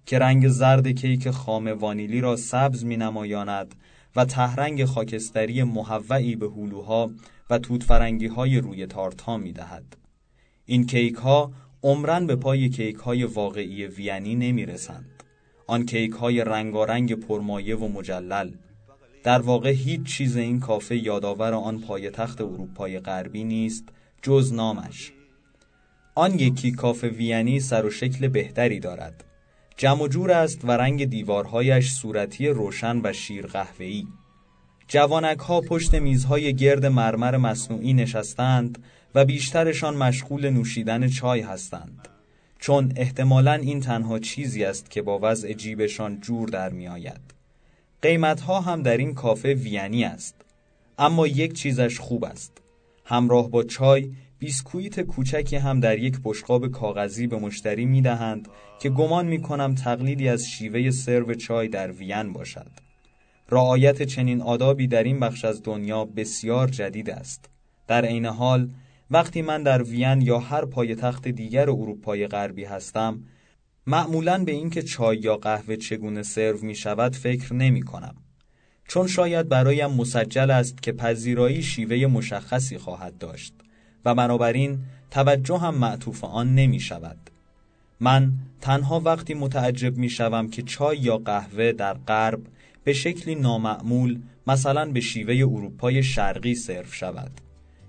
که 0.07 0.19
رنگ 0.19 0.47
زرد 0.47 0.87
کیک 0.87 1.29
خام 1.29 1.67
وانیلی 1.67 2.21
را 2.21 2.35
سبز 2.35 2.85
می 2.85 2.97
نمایاند 2.97 3.75
و 4.15 4.25
تهرنگ 4.25 4.85
خاکستری 4.85 5.63
محوعی 5.63 6.35
به 6.35 6.49
هلوها 6.49 7.11
و 7.49 7.59
توتفرنگی 7.59 8.27
های 8.27 8.57
روی 8.57 8.85
تارت 8.85 9.21
ها 9.21 9.37
می 9.37 9.53
دهد. 9.53 9.97
این 10.65 10.85
کیک 10.85 11.15
ها 11.15 11.51
عمرن 11.83 12.27
به 12.27 12.35
پای 12.35 12.69
کیک 12.69 12.95
های 12.95 13.23
واقعی 13.23 13.85
وینی 13.85 14.35
نمی 14.35 14.65
رسند. 14.65 15.23
آن 15.67 15.85
کیک 15.85 16.11
های 16.11 16.43
رنگارنگ 16.43 17.13
پرمایه 17.13 17.75
و 17.75 17.87
مجلل 17.87 18.51
در 19.23 19.41
واقع 19.41 19.69
هیچ 19.69 20.03
چیز 20.03 20.37
این 20.37 20.59
کافه 20.59 20.97
یادآور 20.97 21.53
آن 21.53 21.81
پایتخت 21.81 22.41
اروپای 22.41 22.99
غربی 22.99 23.43
نیست 23.43 23.83
جز 24.21 24.53
نامش 24.53 25.11
آن 26.15 26.39
یکی 26.39 26.71
کافه 26.71 27.07
وینی 27.07 27.59
سر 27.59 27.85
و 27.85 27.89
شکل 27.89 28.27
بهتری 28.27 28.79
دارد 28.79 29.23
جمع 29.77 30.07
جور 30.07 30.31
است 30.31 30.65
و 30.65 30.71
رنگ 30.71 31.05
دیوارهایش 31.05 31.91
صورتی 31.91 32.47
روشن 32.47 33.01
و 33.03 33.13
شیر 33.13 33.47
قهوه‌ای 33.47 34.07
جوانک 34.87 35.39
ها 35.39 35.61
پشت 35.61 35.95
میزهای 35.95 36.55
گرد 36.55 36.85
مرمر 36.85 37.37
مصنوعی 37.37 37.93
نشستند 37.93 38.83
و 39.15 39.25
بیشترشان 39.25 39.95
مشغول 39.95 40.49
نوشیدن 40.49 41.07
چای 41.07 41.41
هستند. 41.41 42.07
چون 42.59 42.93
احتمالا 42.95 43.53
این 43.53 43.79
تنها 43.79 44.19
چیزی 44.19 44.63
است 44.63 44.91
که 44.91 45.01
با 45.01 45.19
وضع 45.21 45.53
جیبشان 45.53 46.21
جور 46.21 46.49
در 46.49 46.69
می 46.69 46.87
آید. 46.87 47.21
قیمت 48.01 48.41
ها 48.41 48.61
هم 48.61 48.81
در 48.81 48.97
این 48.97 49.13
کافه 49.13 49.53
وینی 49.53 50.03
است. 50.03 50.35
اما 50.97 51.27
یک 51.27 51.53
چیزش 51.53 51.99
خوب 51.99 52.25
است. 52.25 52.51
همراه 53.05 53.49
با 53.49 53.63
چای 53.63 54.11
بیسکویت 54.39 55.01
کوچکی 55.01 55.55
هم 55.55 55.79
در 55.79 55.99
یک 55.99 56.19
بشقاب 56.23 56.67
کاغذی 56.67 57.27
به 57.27 57.37
مشتری 57.37 57.85
می 57.85 58.01
دهند 58.01 58.47
که 58.81 58.89
گمان 58.89 59.25
می 59.25 59.41
کنم 59.41 59.75
تقلیدی 59.75 60.29
از 60.29 60.45
شیوه 60.45 60.91
سرو 60.91 61.33
چای 61.33 61.67
در 61.67 61.91
وین 61.91 62.33
باشد. 62.33 62.71
رعایت 63.49 64.03
چنین 64.03 64.41
آدابی 64.41 64.87
در 64.87 65.03
این 65.03 65.19
بخش 65.19 65.45
از 65.45 65.63
دنیا 65.63 66.05
بسیار 66.05 66.67
جدید 66.67 67.09
است. 67.09 67.49
در 67.87 68.05
عین 68.05 68.25
حال 68.25 68.69
وقتی 69.11 69.41
من 69.41 69.63
در 69.63 69.83
وین 69.83 70.21
یا 70.21 70.39
هر 70.39 70.65
پایتخت 70.65 71.27
دیگر 71.27 71.69
اروپای 71.69 72.27
غربی 72.27 72.63
هستم 72.63 73.23
معمولا 73.87 74.43
به 74.43 74.51
اینکه 74.51 74.81
چای 74.81 75.17
یا 75.17 75.37
قهوه 75.37 75.75
چگونه 75.75 76.23
سرو 76.23 76.59
می 76.61 76.75
شود 76.75 77.15
فکر 77.15 77.53
نمی 77.53 77.81
کنم. 77.81 78.15
چون 78.87 79.07
شاید 79.07 79.49
برایم 79.49 79.91
مسجل 79.91 80.51
است 80.51 80.81
که 80.81 80.91
پذیرایی 80.91 81.63
شیوه 81.63 82.07
مشخصی 82.07 82.77
خواهد 82.77 83.17
داشت. 83.17 83.53
و 84.07 84.15
بنابراین 84.15 84.79
توجه 85.11 85.57
هم 85.57 85.75
معطوف 85.75 86.23
آن 86.23 86.55
نمی 86.55 86.79
شود. 86.79 87.17
من 87.99 88.31
تنها 88.61 88.99
وقتی 88.99 89.33
متعجب 89.33 89.97
می 89.97 90.09
شوم 90.09 90.49
که 90.49 90.61
چای 90.61 90.97
یا 90.97 91.17
قهوه 91.17 91.71
در 91.71 91.93
غرب 91.93 92.39
به 92.83 92.93
شکلی 92.93 93.35
نامعمول 93.35 94.19
مثلا 94.47 94.91
به 94.91 94.99
شیوه 94.99 95.35
اروپای 95.35 96.03
شرقی 96.03 96.55
سرو 96.55 96.91
شود. 96.91 97.31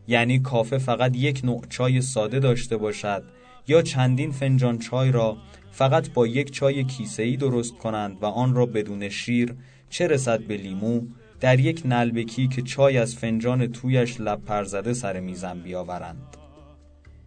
یعنی 0.09 0.38
کافه 0.38 0.78
فقط 0.78 1.16
یک 1.16 1.40
نوع 1.44 1.64
چای 1.68 2.00
ساده 2.00 2.38
داشته 2.38 2.76
باشد 2.76 3.22
یا 3.68 3.83
چندین 3.83 4.33
فنجان 4.33 4.78
چای 4.78 5.12
را 5.12 5.37
فقط 5.72 6.11
با 6.11 6.26
یک 6.26 6.50
چای 6.50 6.85
کیسه‌ای 6.85 7.37
درست 7.37 7.78
کنند 7.78 8.22
و 8.22 8.26
آن 8.26 8.54
را 8.54 8.66
بدون 8.66 9.09
شیر 9.09 9.54
چه 9.90 10.07
رسد 10.07 10.40
به 10.40 10.57
لیمو 10.57 11.00
در 11.40 11.61
یک 11.61 11.83
نلبکی 11.85 12.48
که 12.48 12.62
چای 12.62 12.98
از 12.98 13.16
فنجان 13.16 13.66
تویش 13.66 14.20
لب 14.20 14.44
پرزده 14.44 14.94
سر 14.94 15.20
میزم 15.20 15.61
بیاورند 15.61 16.37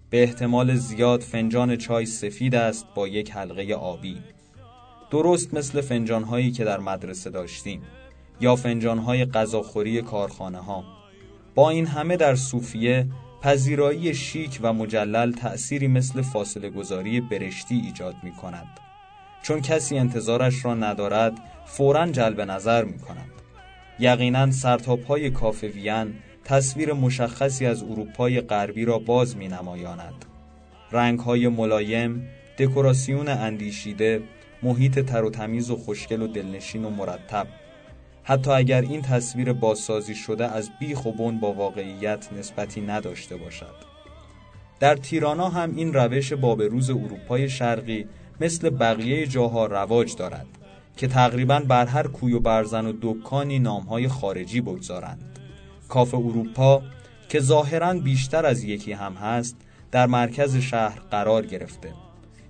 به 0.10 0.24
احتمال 0.24 0.76
زیاد 0.76 1.22
فنجان 1.22 1.76
چای 1.76 2.06
سفید 2.06 2.56
است 2.56 2.86
با 2.96 3.08
یک 3.08 3.32
حلقه 3.32 3.74
آبی 3.74 4.18
درست 5.12 5.54
مثل 5.54 5.82
فنجان 5.82 6.24
هایی 6.24 6.52
که 6.52 6.64
در 6.64 6.80
مدرسه 6.80 7.30
داشتیم 7.30 7.82
یا 8.42 8.56
فنجان 8.56 8.98
های 8.98 9.26
غذاخوری 9.26 10.02
کارخانه 10.02 10.60
ها 10.60 10.84
با 11.56 11.70
این 11.70 11.86
همه 11.86 12.18
در 12.18 12.36
صوفیه 12.36 13.08
پذیرایی 13.42 14.14
شیک 14.14 14.60
و 14.62 14.74
مجلل 14.74 15.32
تأثیری 15.32 15.88
مثل 15.88 16.22
فاصله 16.22 16.70
گذاری 16.70 17.22
برشتی 17.22 17.76
ایجاد 17.76 18.16
می 18.24 18.32
کند. 18.32 18.68
چون 19.44 19.62
کسی 19.62 19.98
انتظارش 19.98 20.66
را 20.66 20.76
ندارد 20.76 21.34
فورا 21.66 22.08
جلب 22.08 22.42
نظر 22.42 22.84
می 22.84 23.00
کند. 23.00 23.41
یقینا 24.02 24.52
سرتاپای 24.52 25.30
کافه 25.30 25.68
وین 25.68 26.14
تصویر 26.46 26.94
مشخصی 26.94 27.66
از 27.66 27.84
اروپای 27.84 28.42
غربی 28.42 28.86
را 28.86 29.00
باز 29.00 29.38
می 29.38 29.48
نمایاند. 29.48 30.26
رنگ 30.92 31.20
های 31.20 31.48
ملایم، 31.48 32.28
دکوراسیون 32.58 33.28
اندیشیده، 33.28 34.22
محیط 34.64 35.00
تر 35.00 35.24
و 35.24 35.30
تمیز 35.30 35.72
و 35.72 35.76
خوشگل 35.76 36.22
و 36.22 36.28
دلنشین 36.28 36.86
و 36.86 36.90
مرتب. 36.90 37.48
حتی 38.24 38.52
اگر 38.52 38.82
این 38.82 39.02
تصویر 39.02 39.54
بازسازی 39.54 40.16
شده 40.16 40.48
از 40.48 40.70
بیخ 40.80 41.06
و 41.06 41.12
بن 41.12 41.40
با 41.40 41.54
واقعیت 41.54 42.34
نسبتی 42.34 42.82
نداشته 42.82 43.38
باشد. 43.38 43.76
در 44.80 44.96
تیرانا 44.96 45.50
هم 45.50 45.76
این 45.76 45.94
روش 45.94 46.34
بابروز 46.34 46.90
اروپای 46.90 47.50
شرقی 47.50 48.06
مثل 48.42 48.70
بقیه 48.70 49.28
جاها 49.28 49.66
رواج 49.66 50.16
دارد. 50.16 50.48
که 50.98 51.08
تقریبا 51.08 51.60
بر 51.60 51.86
هر 51.86 52.08
کوی 52.08 52.34
و 52.34 52.40
برزن 52.40 52.86
و 52.86 52.94
دکانی 53.02 53.60
نامهای 53.60 54.08
خارجی 54.08 54.62
بگذارند. 54.62 55.40
کاف 55.88 56.14
اروپا 56.14 56.82
که 57.30 57.40
ظاهرا 57.40 57.94
بیشتر 57.94 58.46
از 58.46 58.64
یکی 58.64 58.92
هم 58.92 59.14
هست 59.14 59.56
در 59.92 60.08
مرکز 60.08 60.58
شهر 60.58 61.00
قرار 61.00 61.46
گرفته. 61.46 61.94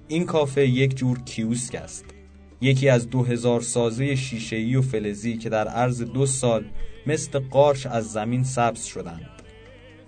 این 0.08 0.25
کافه 0.25 0.67
یک 0.67 0.95
جور 0.95 1.19
کیوسک 1.19 1.75
است. 1.75 2.06
یکی 2.62 2.89
از 2.89 3.10
دو 3.10 3.23
هزار 3.23 3.62
سازه 3.62 4.15
شیشه‌ای 4.15 4.75
و 4.75 4.82
فلزی 4.82 5.38
که 5.38 5.49
در 5.49 5.67
عرض 5.67 6.01
دو 6.01 6.25
سال 6.25 6.65
مثل 7.08 7.39
قارش 7.39 7.86
از 7.86 8.12
زمین 8.12 8.43
سبز 8.43 8.84
شدند. 8.84 9.30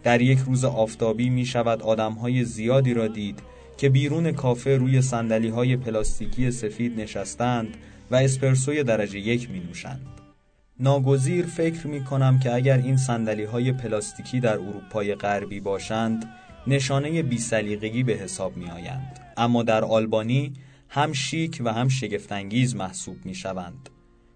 در 0.03 0.21
یک 0.21 0.39
روز 0.39 0.65
آفتابی 0.65 1.29
می 1.29 1.45
شود 1.45 1.81
آدم 1.81 2.11
های 2.13 2.43
زیادی 2.45 2.93
را 2.93 3.07
دید 3.07 3.39
که 3.77 3.89
بیرون 3.89 4.31
کافه 4.31 4.77
روی 4.77 5.01
سندلی 5.01 5.49
های 5.49 5.77
پلاستیکی 5.77 6.51
سفید 6.51 7.01
نشستند 7.01 7.77
و 8.11 8.15
اسپرسوی 8.15 8.83
درجه 8.83 9.19
یک 9.19 9.49
می 9.49 9.59
نوشند. 9.59 10.07
ناگزیر 10.79 11.45
فکر 11.45 11.87
می 11.87 12.03
کنم 12.03 12.39
که 12.39 12.53
اگر 12.53 12.77
این 12.77 12.97
سندلی 12.97 13.43
های 13.43 13.71
پلاستیکی 13.71 14.39
در 14.39 14.53
اروپای 14.53 15.15
غربی 15.15 15.59
باشند 15.59 16.29
نشانه 16.67 17.23
بیسلیقگی 17.23 18.03
به 18.03 18.13
حساب 18.13 18.57
می 18.57 18.69
آیند. 18.69 19.19
اما 19.37 19.63
در 19.63 19.83
آلبانی 19.83 20.53
هم 20.89 21.13
شیک 21.13 21.61
و 21.65 21.73
هم 21.73 21.89
شگفتانگیز 21.89 22.75
محسوب 22.75 23.25
می 23.25 23.35
شوند. 23.35 23.89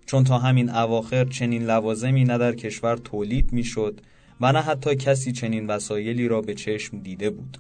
چون 0.06 0.24
تا 0.24 0.38
همین 0.38 0.70
اواخر 0.70 1.26
چنین 1.26 1.64
لوازمی 1.64 2.24
نه 2.24 2.38
در 2.38 2.56
کشور 2.56 2.98
تولید 2.98 3.54
می 3.54 3.64
شد 3.64 4.02
و 4.42 4.52
نه 4.52 4.62
حتی 4.62 4.96
کسی 4.96 5.32
چنین 5.32 5.68
وسایلی 5.68 6.28
را 6.28 6.42
به 6.42 6.54
چشم 6.54 7.00
دیده 7.00 7.30
بود. 7.30 7.58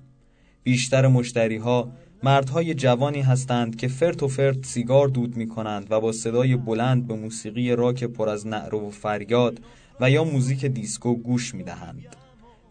بیشتر 0.64 1.08
مشتری 1.08 1.58
ها 1.58 1.92
مردهای 2.24 2.74
جوانی 2.74 3.22
هستند 3.22 3.76
که 3.76 3.88
فرت 3.88 4.24
و 4.24 4.28
فرت 4.28 4.66
سیگار 4.66 5.08
دود 5.08 5.38
می 5.38 5.48
کنند 5.48 5.88
و 5.90 6.00
با 6.00 6.12
صدای 6.12 6.56
بلند 6.56 7.08
به 7.08 7.16
موسیقی 7.16 7.76
راک 7.76 8.04
پر 8.04 8.30
از 8.30 8.48
نعره 8.48 8.78
و 8.78 8.90
فریاد 8.90 9.60
و 10.00 10.10
یا 10.10 10.24
موزیک 10.24 10.66
دیسکو 10.66 11.16
گوش 11.16 11.56
می 11.56 11.64
دهند. 11.64 12.16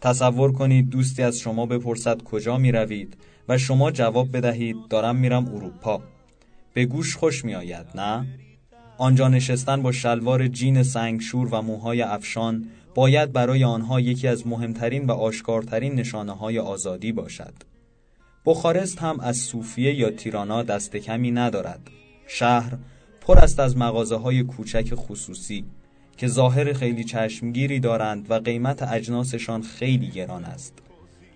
تصور 0.00 0.52
کنید 0.52 0.90
دوستی 0.90 1.22
از 1.22 1.38
شما 1.38 1.66
بپرسد 1.66 2.22
کجا 2.22 2.58
می 2.58 2.72
روید 2.72 3.16
و 3.48 3.58
شما 3.58 3.90
جواب 3.90 4.36
بدهید 4.36 4.76
دارم 4.90 5.16
میرم 5.16 5.54
اروپا. 5.54 6.02
به 6.74 6.84
گوش 6.86 7.16
خوش 7.16 7.44
می 7.44 7.54
آید 7.54 7.86
نه؟ 7.94 8.26
آنجا 8.98 9.28
نشستن 9.28 9.82
با 9.82 9.92
شلوار 9.92 10.48
جین 10.48 10.82
سنگشور 10.82 11.48
و 11.54 11.62
موهای 11.62 12.02
افشان 12.02 12.66
باید 12.94 13.32
برای 13.32 13.64
آنها 13.64 14.00
یکی 14.00 14.28
از 14.28 14.46
مهمترین 14.46 15.06
و 15.06 15.12
آشکارترین 15.12 15.94
نشانه 15.94 16.32
های 16.32 16.58
آزادی 16.58 17.12
باشد. 17.12 17.75
بخارست 18.46 18.98
هم 18.98 19.20
از 19.20 19.36
صوفیه 19.36 19.94
یا 19.94 20.10
تیرانا 20.10 20.62
دست 20.62 20.96
کمی 20.96 21.30
ندارد. 21.30 21.80
شهر 22.26 22.72
پر 23.20 23.38
است 23.38 23.60
از 23.60 23.76
مغازه 23.76 24.16
های 24.16 24.42
کوچک 24.42 24.94
خصوصی 24.94 25.64
که 26.16 26.28
ظاهر 26.28 26.72
خیلی 26.72 27.04
چشمگیری 27.04 27.80
دارند 27.80 28.30
و 28.30 28.34
قیمت 28.34 28.82
اجناسشان 28.82 29.62
خیلی 29.62 30.10
گران 30.10 30.44
است. 30.44 30.78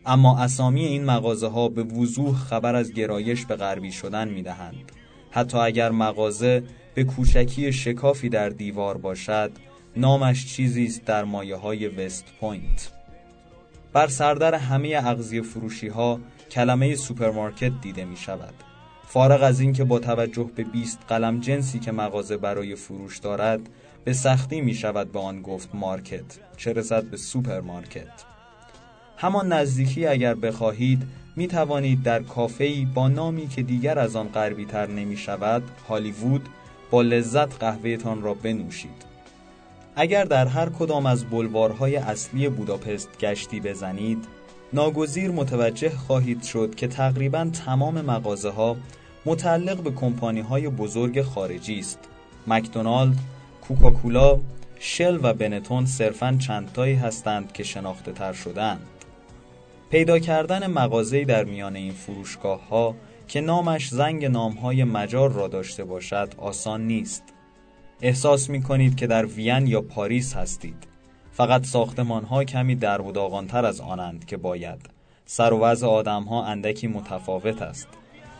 اما 0.06 0.38
اسامی 0.38 0.84
این 0.84 1.04
مغازه 1.04 1.46
ها 1.46 1.68
به 1.68 1.82
وضوح 1.82 2.36
خبر 2.36 2.74
از 2.74 2.92
گرایش 2.92 3.46
به 3.46 3.56
غربی 3.56 3.92
شدن 3.92 4.28
می 4.28 4.42
دهند. 4.42 4.92
حتی 5.30 5.58
اگر 5.58 5.90
مغازه 5.90 6.62
به 6.94 7.04
کوچکی 7.04 7.72
شکافی 7.72 8.28
در 8.28 8.48
دیوار 8.48 8.96
باشد 8.96 9.50
نامش 9.96 10.46
چیزی 10.46 10.84
است 10.84 11.04
در 11.04 11.24
مایه 11.24 11.56
های 11.56 11.88
وست 11.88 12.24
پوینت 12.40 12.92
بر 13.92 14.06
سردر 14.06 14.54
همه 14.54 15.00
اغذیه 15.04 15.42
فروشی 15.42 15.88
ها 15.88 16.20
کلمه 16.50 16.96
سوپرمارکت 16.96 17.72
دیده 17.80 18.04
می 18.04 18.16
شود 18.16 18.54
فارغ 19.06 19.42
از 19.42 19.60
اینکه 19.60 19.84
با 19.84 19.98
توجه 19.98 20.50
به 20.56 20.64
20 20.64 20.98
قلم 21.08 21.40
جنسی 21.40 21.78
که 21.78 21.92
مغازه 21.92 22.36
برای 22.36 22.74
فروش 22.74 23.18
دارد 23.18 23.60
به 24.04 24.12
سختی 24.12 24.60
می 24.60 24.74
شود 24.74 25.12
به 25.12 25.20
آن 25.20 25.42
گفت 25.42 25.68
market 25.74 26.38
چه 26.56 26.72
رسد 26.72 27.04
به 27.04 27.16
سوپرمارکت. 27.16 28.24
همان 29.16 29.52
نزدیکی 29.52 30.06
اگر 30.06 30.34
بخواهید 30.34 31.02
می 31.36 31.48
توانید 31.48 32.02
در 32.02 32.22
کافه‌ای 32.22 32.84
با 32.84 33.08
نامی 33.08 33.48
که 33.48 33.62
دیگر 33.62 33.98
از 33.98 34.16
آن 34.16 34.28
غربی 34.28 34.64
تر 34.64 34.86
نمی 34.86 35.16
شود 35.16 35.62
هالیوود 35.88 36.48
با 36.90 37.02
لذت 37.02 37.58
قهوهتان 37.58 38.22
را 38.22 38.34
بنوشید. 38.34 39.04
اگر 39.96 40.24
در 40.24 40.46
هر 40.46 40.68
کدام 40.68 41.06
از 41.06 41.24
بلوارهای 41.24 41.96
اصلی 41.96 42.48
بوداپست 42.48 43.18
گشتی 43.20 43.60
بزنید 43.60 44.24
ناگزیر 44.72 45.30
متوجه 45.30 45.90
خواهید 45.90 46.42
شد 46.42 46.74
که 46.74 46.88
تقریبا 46.88 47.50
تمام 47.64 48.00
مغازه 48.00 48.50
ها 48.50 48.76
متعلق 49.26 49.82
به 49.82 49.90
کمپانی 49.90 50.40
های 50.40 50.68
بزرگ 50.68 51.22
خارجی 51.22 51.78
است. 51.78 51.98
مکدونالد، 52.46 53.16
کوکاکولا، 53.68 54.38
شل 54.78 55.18
و 55.22 55.34
بنتون 55.34 55.86
صرفا 55.86 56.36
چندتایی 56.40 56.94
هستند 56.94 57.52
که 57.52 57.62
شناخته 57.62 58.12
تر 58.12 58.32
شدند 58.32 58.86
پیدا 59.90 60.18
کردن 60.18 60.66
مغازه‌ای 60.66 61.24
در 61.24 61.44
میان 61.44 61.76
این 61.76 61.92
فروشگاه 61.92 62.68
ها 62.68 62.94
که 63.28 63.40
نامش 63.40 63.88
زنگ 63.88 64.24
نامهای 64.24 64.84
مجار 64.84 65.32
را 65.32 65.48
داشته 65.48 65.84
باشد 65.84 66.34
آسان 66.38 66.86
نیست. 66.86 67.22
احساس 68.02 68.50
می 68.50 68.62
کنید 68.62 68.96
که 68.96 69.06
در 69.06 69.26
وین 69.26 69.66
یا 69.66 69.80
پاریس 69.80 70.34
هستید. 70.34 70.89
فقط 71.32 71.64
ساختمان 71.64 72.24
ها 72.24 72.44
کمی 72.44 72.74
در 72.74 73.00
و 73.00 73.34
از 73.52 73.80
آنند 73.80 74.24
که 74.24 74.36
باید 74.36 74.90
سر 75.26 75.52
و 75.52 75.58
وضع 75.58 75.86
آدم 75.86 76.22
ها 76.22 76.44
اندکی 76.44 76.86
متفاوت 76.86 77.62
است 77.62 77.88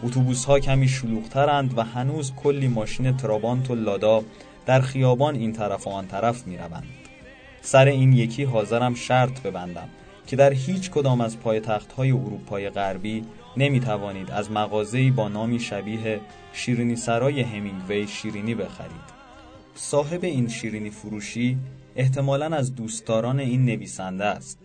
اتوبوس 0.03 0.44
ها 0.44 0.61
کمی 0.61 0.88
شلوغترند 0.88 1.79
و 1.79 1.83
هنوز 1.83 2.33
کلی 2.33 2.68
ماشین 2.68 3.16
ترابانت 3.16 3.70
و 3.70 3.74
لادا 3.74 4.22
در 4.66 4.81
خیابان 4.81 5.35
این 5.35 5.53
طرف 5.53 5.87
و 5.87 5.90
آن 5.90 6.07
طرف 6.07 6.46
می 6.46 6.57
روند. 6.57 6.87
سر 7.61 7.87
این 7.87 8.12
یکی 8.12 8.44
حاضرم 8.44 8.94
شرط 8.94 9.42
ببندم 9.42 9.88
که 10.26 10.37
در 10.37 10.53
هیچ 10.53 10.90
کدام 10.90 11.20
از 11.20 11.40
پایتخت 11.40 11.92
های 11.92 12.11
اروپای 12.11 12.70
غربی 12.70 13.24
نمی 13.57 13.81
توانید 13.81 14.31
از 14.31 14.50
مغازه‌ای 14.50 15.11
با 15.11 15.29
نامی 15.29 15.61
شبیه 15.61 16.20
شیرینی 16.53 16.96
سرای 16.96 17.40
همینگوی 17.40 18.07
شیرینی 18.07 18.55
بخرید. 18.55 19.20
صاحب 19.74 20.24
این 20.24 20.48
شیرینی 20.48 20.90
فروشی 20.90 21.59
احتمالا 21.96 22.46
از 22.46 22.74
دوستداران 22.74 23.40
این 23.40 23.64
نویسنده 23.64 24.24
است. 24.24 24.59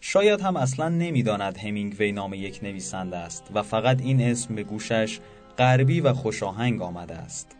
شاید 0.00 0.40
هم 0.40 0.56
اصلا 0.56 0.88
نمی‌داند 0.88 1.58
همینگوی 1.58 2.12
نام 2.12 2.34
یک 2.34 2.60
نویسنده 2.62 3.16
است 3.16 3.44
و 3.54 3.62
فقط 3.62 4.00
این 4.00 4.20
اسم 4.20 4.54
به 4.54 4.62
گوشش 4.62 5.18
غربی 5.58 6.00
و 6.00 6.12
خوشاهنگ 6.12 6.82
آمده 6.82 7.14
است. 7.14 7.56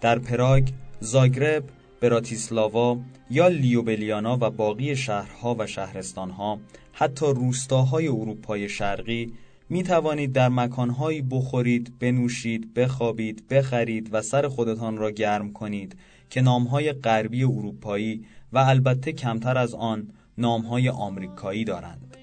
در 0.00 0.18
پراگ، 0.18 0.68
زاگرب، 1.00 1.64
براتیسلاوا 2.00 2.98
یا 3.30 3.48
لیوبلیانا 3.48 4.38
و 4.40 4.50
باقی 4.50 4.96
شهرها 4.96 5.56
و 5.58 5.66
شهرستانها 5.66 6.60
حتی 6.92 7.26
روستاهای 7.26 8.08
اروپای 8.08 8.68
شرقی 8.68 9.32
می 9.68 9.82
توانید 9.82 10.32
در 10.32 10.48
مکانهایی 10.48 11.22
بخورید، 11.22 11.98
بنوشید، 11.98 12.74
بخوابید، 12.74 13.48
بخرید 13.48 14.08
و 14.12 14.22
سر 14.22 14.48
خودتان 14.48 14.96
را 14.96 15.10
گرم 15.10 15.52
کنید 15.52 15.96
که 16.30 16.40
نامهای 16.40 16.92
غربی 16.92 17.44
اروپایی 17.44 18.24
و 18.52 18.58
البته 18.58 19.12
کمتر 19.12 19.58
از 19.58 19.74
آن 19.74 20.08
نامهای 20.38 20.88
آمریکایی 20.88 21.64
دارند. 21.64 22.16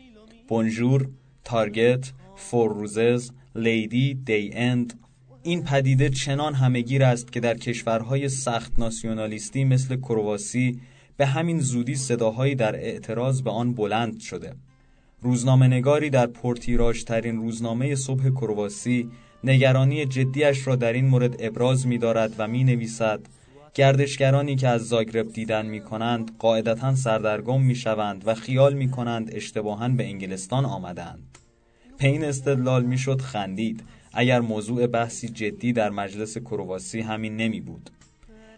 بونژور، 0.47 1.09
تارگت، 1.43 2.11
فور 2.35 2.73
روزز، 2.73 3.31
لیدی، 3.55 4.13
دی 4.13 4.49
اند 4.53 4.93
این 5.43 5.63
پدیده 5.63 6.09
چنان 6.09 6.53
همهگیر 6.53 7.03
است 7.03 7.31
که 7.31 7.39
در 7.39 7.57
کشورهای 7.57 8.29
سخت 8.29 8.79
ناسیونالیستی 8.79 9.63
مثل 9.63 9.95
کرواسی 9.95 10.81
به 11.17 11.25
همین 11.25 11.59
زودی 11.59 11.95
صداهایی 11.95 12.55
در 12.55 12.75
اعتراض 12.75 13.41
به 13.41 13.51
آن 13.51 13.73
بلند 13.73 14.19
شده. 14.19 14.53
روزنامه 15.21 15.67
نگاری 15.67 16.09
در 16.09 16.27
پورتیراش 16.27 17.03
ترین 17.03 17.37
روزنامه 17.37 17.95
صبح 17.95 18.29
کرواسی 18.29 19.09
نگرانی 19.43 20.05
جدیش 20.05 20.67
را 20.67 20.75
در 20.75 20.93
این 20.93 21.05
مورد 21.05 21.35
ابراز 21.39 21.87
می 21.87 21.97
دارد 21.97 22.35
و 22.37 22.47
می 22.47 22.63
نویسد 22.63 23.19
گردشگرانی 23.73 24.55
که 24.55 24.67
از 24.67 24.87
زاگرب 24.87 25.33
دیدن 25.33 25.65
می 25.65 25.81
کنند 25.81 26.31
قاعدتا 26.39 26.95
سردرگم 26.95 27.61
می 27.61 27.75
شوند 27.75 28.27
و 28.27 28.33
خیال 28.33 28.73
می 28.73 28.91
کنند 28.91 29.35
اشتباها 29.35 29.89
به 29.89 30.05
انگلستان 30.05 30.65
آمدند. 30.65 31.37
پین 31.97 32.23
استدلال 32.23 32.83
می 32.83 32.97
شد 32.97 33.21
خندید 33.21 33.83
اگر 34.13 34.39
موضوع 34.39 34.87
بحثی 34.87 35.29
جدی 35.29 35.73
در 35.73 35.89
مجلس 35.89 36.37
کرواسی 36.37 37.01
همین 37.01 37.37
نمی 37.37 37.61
بود. 37.61 37.89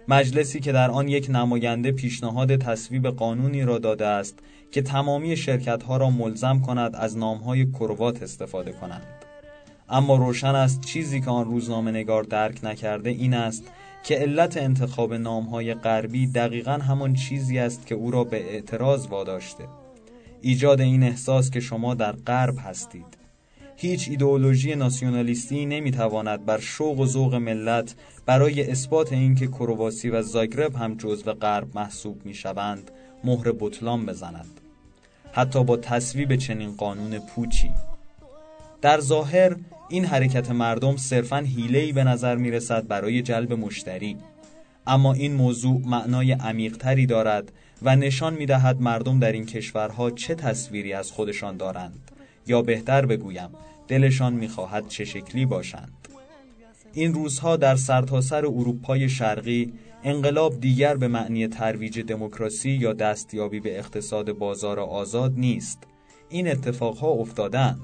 مجلسی 0.07 0.59
که 0.59 0.71
در 0.71 0.91
آن 0.91 1.07
یک 1.07 1.27
نماینده 1.29 1.91
پیشنهاد 1.91 2.55
تصویب 2.55 3.07
قانونی 3.07 3.63
را 3.63 3.77
داده 3.77 4.05
است 4.05 4.39
که 4.71 4.81
تمامی 4.81 5.37
شرکت 5.37 5.83
ها 5.83 5.97
را 5.97 6.09
ملزم 6.09 6.59
کند 6.59 6.95
از 6.95 7.17
نامهای 7.17 7.65
کروات 7.65 8.23
استفاده 8.23 8.71
کنند. 8.71 9.07
اما 9.89 10.15
روشن 10.15 10.55
است 10.55 10.81
چیزی 10.81 11.21
که 11.21 11.29
آن 11.29 11.45
روزنامه 11.45 11.91
نگار 11.91 12.23
درک 12.23 12.59
نکرده 12.63 13.09
این 13.09 13.33
است 13.33 13.63
که 14.03 14.15
علت 14.15 14.57
انتخاب 14.57 15.13
نامهای 15.13 15.73
غربی 15.73 16.27
دقیقا 16.27 16.71
همان 16.71 17.13
چیزی 17.13 17.59
است 17.59 17.87
که 17.87 17.95
او 17.95 18.11
را 18.11 18.23
به 18.23 18.53
اعتراض 18.53 19.07
واداشته. 19.07 19.67
ایجاد 20.41 20.81
این 20.81 21.03
احساس 21.03 21.49
که 21.49 21.59
شما 21.59 21.93
در 21.93 22.11
غرب 22.11 22.55
هستید. 22.59 23.17
هیچ 23.75 24.09
ایدئولوژی 24.09 24.75
ناسیونالیستی 24.75 25.65
نمی‌تواند 25.65 26.45
بر 26.45 26.59
شوق 26.59 26.99
و 26.99 27.05
ذوق 27.05 27.35
ملت 27.35 27.95
برای 28.25 28.71
اثبات 28.71 29.13
اینکه 29.13 29.47
کرواسی 29.47 30.09
و 30.09 30.21
زاگرب 30.21 30.75
هم 30.75 30.95
جزو 30.95 31.33
غرب 31.33 31.67
محسوب 31.75 32.25
می‌شوند 32.25 32.91
مهر 33.23 33.53
بطلان 33.59 34.05
بزند. 34.05 34.61
حتی 35.31 35.63
با 35.63 35.77
تصویب 35.77 36.35
چنین 36.35 36.75
قانون 36.75 37.19
پوچی. 37.19 37.71
در 38.81 38.99
ظاهر 38.99 39.55
این 39.89 40.05
حرکت 40.05 40.51
مردم 40.51 40.97
صرفا 40.97 41.37
حیله‌ای 41.37 41.91
به 41.91 42.03
نظر 42.03 42.35
می 42.35 42.51
رسد 42.51 42.87
برای 42.87 43.21
جلب 43.21 43.53
مشتری. 43.53 44.17
اما 44.87 45.13
این 45.13 45.33
موضوع 45.33 45.81
معنای 45.85 46.31
عمیقتری 46.31 47.05
دارد 47.05 47.51
و 47.81 47.95
نشان 47.95 48.33
می 48.33 48.45
دهد 48.45 48.81
مردم 48.81 49.19
در 49.19 49.31
این 49.31 49.45
کشورها 49.45 50.11
چه 50.11 50.35
تصویری 50.35 50.93
از 50.93 51.11
خودشان 51.11 51.57
دارند. 51.57 52.11
یا 52.47 52.61
بهتر 52.61 53.05
بگویم 53.05 53.49
دلشان 53.87 54.33
می‌خواهد 54.33 54.87
چه 54.87 55.05
شکلی 55.05 55.45
باشند. 55.45 56.07
این 56.93 57.13
روزها 57.13 57.57
در 57.57 57.75
سرتاسر 57.75 58.41
سر 58.41 58.45
اروپای 58.45 59.09
شرقی 59.09 59.73
انقلاب 60.03 60.59
دیگر 60.59 60.95
به 60.95 61.07
معنی 61.07 61.47
ترویج 61.47 61.99
دموکراسی 61.99 62.69
یا 62.69 62.93
دستیابی 62.93 63.59
به 63.59 63.79
اقتصاد 63.79 64.31
بازار 64.31 64.79
آزاد 64.79 65.33
نیست. 65.37 65.83
این 66.29 66.51
اتفاقها 66.51 67.07
افتادند 67.07 67.81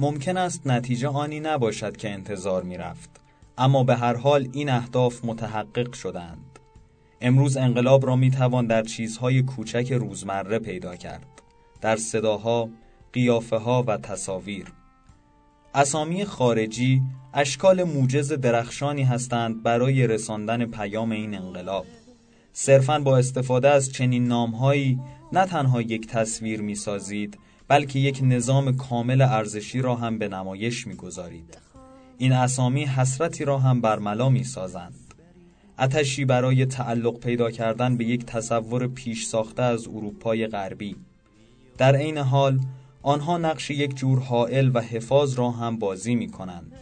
ممکن 0.00 0.36
است 0.36 0.66
نتیجه 0.66 1.08
آنی 1.08 1.40
نباشد 1.40 1.96
که 1.96 2.10
انتظار 2.10 2.62
می 2.62 2.76
رفت. 2.76 3.10
اما 3.58 3.84
به 3.84 3.96
هر 3.96 4.16
حال 4.16 4.48
این 4.52 4.68
اهداف 4.68 5.24
متحقق 5.24 5.92
شدند. 5.92 6.58
امروز 7.20 7.56
انقلاب 7.56 8.06
را 8.06 8.16
می 8.16 8.30
توان 8.30 8.66
در 8.66 8.82
چیزهای 8.82 9.42
کوچک 9.42 9.92
روزمره 9.92 10.58
پیدا 10.58 10.96
کرد. 10.96 11.42
در 11.80 11.96
صداها، 11.96 12.68
قیافه 13.12 13.56
ها 13.56 13.84
و 13.86 13.96
تصاویر. 13.96 14.72
اسامی 15.74 16.24
خارجی 16.24 17.02
اشکال 17.34 17.82
موجز 17.82 18.32
درخشانی 18.32 19.02
هستند 19.02 19.62
برای 19.62 20.06
رساندن 20.06 20.66
پیام 20.66 21.12
این 21.12 21.34
انقلاب. 21.34 21.86
صرفاً 22.52 22.98
با 22.98 23.18
استفاده 23.18 23.68
از 23.70 23.92
چنین 23.92 24.28
نامهایی 24.28 25.00
نه 25.32 25.46
تنها 25.46 25.82
یک 25.82 26.06
تصویر 26.06 26.60
می 26.60 26.74
سازید 26.74 27.38
بلکه 27.68 27.98
یک 27.98 28.20
نظام 28.22 28.76
کامل 28.76 29.20
ارزشی 29.22 29.80
را 29.80 29.96
هم 29.96 30.18
به 30.18 30.28
نمایش 30.28 30.86
می‌گذارید. 30.86 31.58
این 32.18 32.32
اسامی 32.32 32.84
حسرتی 32.84 33.44
را 33.44 33.58
هم 33.58 33.80
برملا 33.80 34.28
می 34.28 34.44
سازند 34.44 34.94
اتشی 35.78 36.24
برای 36.24 36.66
تعلق 36.66 37.18
پیدا 37.20 37.50
کردن 37.50 37.96
به 37.96 38.04
یک 38.04 38.24
تصور 38.24 38.86
پیش 38.86 39.26
ساخته 39.26 39.62
از 39.62 39.86
اروپای 39.88 40.46
غربی. 40.46 40.96
در 41.78 41.96
عین 41.96 42.18
حال 42.18 42.60
آنها 43.02 43.38
نقش 43.38 43.70
یک 43.70 43.96
جور 43.96 44.18
حائل 44.18 44.70
و 44.74 44.80
حفاظ 44.80 45.34
را 45.34 45.50
هم 45.50 45.78
بازی 45.78 46.14
می 46.14 46.28
کنند 46.28 46.72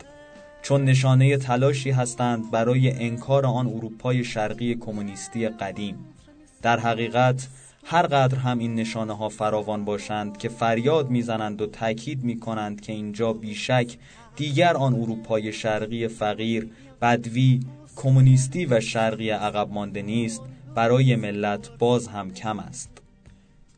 چون 0.63 0.85
نشانه 0.85 1.37
تلاشی 1.37 1.91
هستند 1.91 2.51
برای 2.51 3.05
انکار 3.05 3.47
آن 3.47 3.67
اروپای 3.67 4.25
شرقی 4.25 4.75
کمونیستی 4.75 5.49
قدیم. 5.49 5.97
در 6.63 6.81
حقیقت 6.81 7.49
هر 7.89 8.07
قدر 8.07 8.39
هم 8.39 8.59
این 8.59 8.75
نشانه 8.75 9.17
ها 9.17 9.29
فراوان 9.29 9.85
باشند 9.85 10.37
که 10.37 10.49
فریاد 10.49 11.11
می‌زنند 11.11 11.63
و 11.63 11.67
تاکید 11.67 12.25
می 12.25 12.41
کنند 12.41 12.81
که 12.81 12.93
اینجا 12.93 13.33
بیشک 13.33 13.97
دیگر 14.37 14.77
آن 14.77 14.95
اروپای 14.95 15.53
شرقی 15.53 16.09
فقیر، 16.09 16.69
بدوی، 17.03 17.61
کمونیستی 17.97 18.67
و 18.67 18.81
شرقی 18.81 19.31
عقب 19.31 19.73
مانده 19.73 20.03
نیست 20.03 20.43
برای 20.75 21.17
ملت 21.17 21.71
باز 21.79 22.09
هم 22.09 22.35
کم 22.35 22.59
است. 22.59 22.91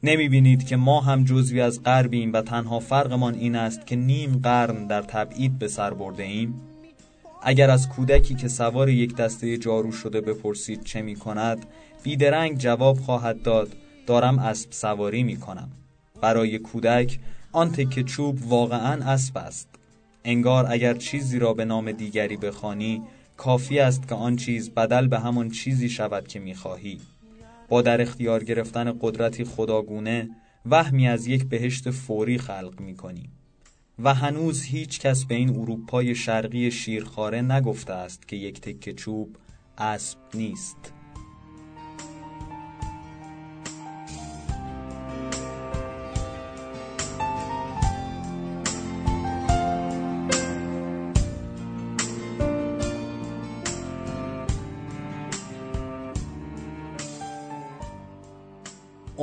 نمی 0.03 0.29
بینید 0.29 0.67
که 0.67 0.77
ما 0.77 1.01
هم 1.01 1.25
جزوی 1.25 1.61
از 1.61 1.83
غربیم 1.83 2.33
و 2.33 2.43
تنها 2.43 2.81
فرقمان 2.81 3.35
این 3.35 3.57
است 3.57 3.87
که 3.87 3.97
نیم 3.97 4.41
قرن 4.43 4.87
در 4.87 5.03
تبعید 5.03 5.59
به 5.59 5.69
سر 5.69 5.95
برده 5.95 6.23
ایم؟ 6.23 6.55
اگر 7.43 7.71
از 7.71 7.89
کودکی 7.89 8.35
که 8.35 8.49
سوار 8.49 8.89
یک 8.89 9.17
دسته 9.17 9.59
جارو 9.59 9.93
شده 9.93 10.21
بپرسید 10.21 10.85
چه 10.85 11.03
می 11.03 11.17
کند 11.17 11.67
بیدرنگ 12.03 12.59
جواب 12.59 12.99
خواهد 12.99 13.43
داد 13.43 13.77
دارم 14.09 14.39
اسب 14.39 14.73
سواری 14.73 15.23
می 15.23 15.37
کنم 15.37 15.71
برای 16.21 16.59
کودک 16.59 17.19
آن 17.53 17.73
تکه 17.73 18.03
چوب 18.03 18.47
واقعا 18.47 19.05
اسب 19.05 19.39
است. 19.39 19.69
انگار 20.25 20.67
اگر 20.71 20.95
چیزی 20.95 21.39
را 21.39 21.55
به 21.55 21.65
نام 21.65 21.93
دیگری 21.93 22.37
بخوانی 22.37 23.03
کافی 23.37 23.79
است 23.79 24.09
که 24.09 24.15
آن 24.15 24.37
چیز 24.37 24.71
بدل 24.71 25.07
به 25.07 25.19
همان 25.19 25.51
چیزی 25.51 25.89
شود 25.89 26.29
که 26.29 26.41
می‌خواهی. 26.41 27.01
با 27.69 27.83
در 27.83 28.03
اختیار 28.03 28.45
گرفتن 28.45 28.99
قدرتی 29.01 29.45
خداگونه 29.45 30.31
وهمی 30.67 31.09
از 31.09 31.27
یک 31.27 31.45
بهشت 31.45 31.91
فوری 31.91 32.39
خلق 32.39 32.81
می‌کنی. 32.81 33.29
و 33.99 34.15
هنوز 34.15 34.63
هیچ 34.63 35.01
کس 35.01 35.25
به 35.25 35.35
این 35.35 35.51
اروپای 35.51 36.15
شرقی 36.15 36.71
شیرخواره 36.71 37.43
نگفته 37.43 37.93
است 37.93 38.29
که 38.29 38.37
یک 38.37 38.61
تکه 38.61 38.93
چوب 38.93 39.37
اسب 39.79 40.19
نیست. 40.35 40.98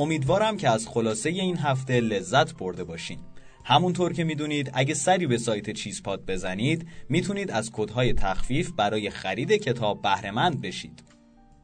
امیدوارم 0.06 0.56
که 0.56 0.70
از 0.70 0.88
خلاصه 0.88 1.28
این 1.28 1.56
هفته 1.56 2.00
لذت 2.00 2.54
برده 2.54 2.84
باشین. 2.84 3.18
همونطور 3.64 4.12
که 4.12 4.24
می‌دونید 4.24 4.70
اگه 4.74 4.94
سری 4.94 5.26
به 5.26 5.38
سایت 5.38 5.70
چیزپاد 5.70 6.26
بزنید 6.26 6.86
می‌تونید 7.08 7.50
از 7.50 7.72
کدهای 7.72 8.12
تخفیف 8.12 8.70
برای 8.70 9.10
خرید 9.10 9.52
کتاب 9.52 10.02
بهرهمند 10.02 10.60
بشید. 10.60 11.02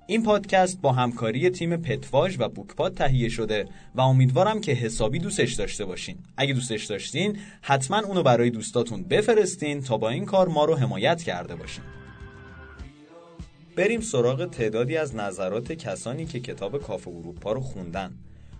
این 0.06 0.22
پادکست 0.22 0.80
با 0.80 0.92
همکاری 0.92 1.50
تیم 1.50 1.76
پتواژ 1.76 2.36
و 2.38 2.48
بوکپاد 2.48 2.94
تهیه 2.94 3.28
شده 3.28 3.68
و 3.94 4.00
امیدوارم 4.00 4.60
که 4.60 4.72
حسابی 4.72 5.18
دوستش 5.18 5.52
داشته 5.52 5.84
باشین. 5.84 6.18
اگه 6.36 6.54
دوستش 6.54 6.84
داشتین 6.84 7.38
حتما 7.60 7.98
اونو 7.98 8.22
برای 8.22 8.50
دوستاتون 8.50 9.02
بفرستین 9.02 9.80
تا 9.80 9.98
با 9.98 10.08
این 10.08 10.24
کار 10.24 10.48
ما 10.48 10.64
رو 10.64 10.76
حمایت 10.76 11.22
کرده 11.22 11.54
باشین. 11.54 11.84
بریم 13.76 14.00
سراغ 14.00 14.50
تعدادی 14.50 14.96
از 14.96 15.16
نظرات 15.16 15.72
کسانی 15.72 16.26
که 16.26 16.40
کتاب 16.40 16.82
کاف 16.82 17.08
اروپا 17.08 17.52
رو 17.52 17.60
خوندن. 17.60 18.14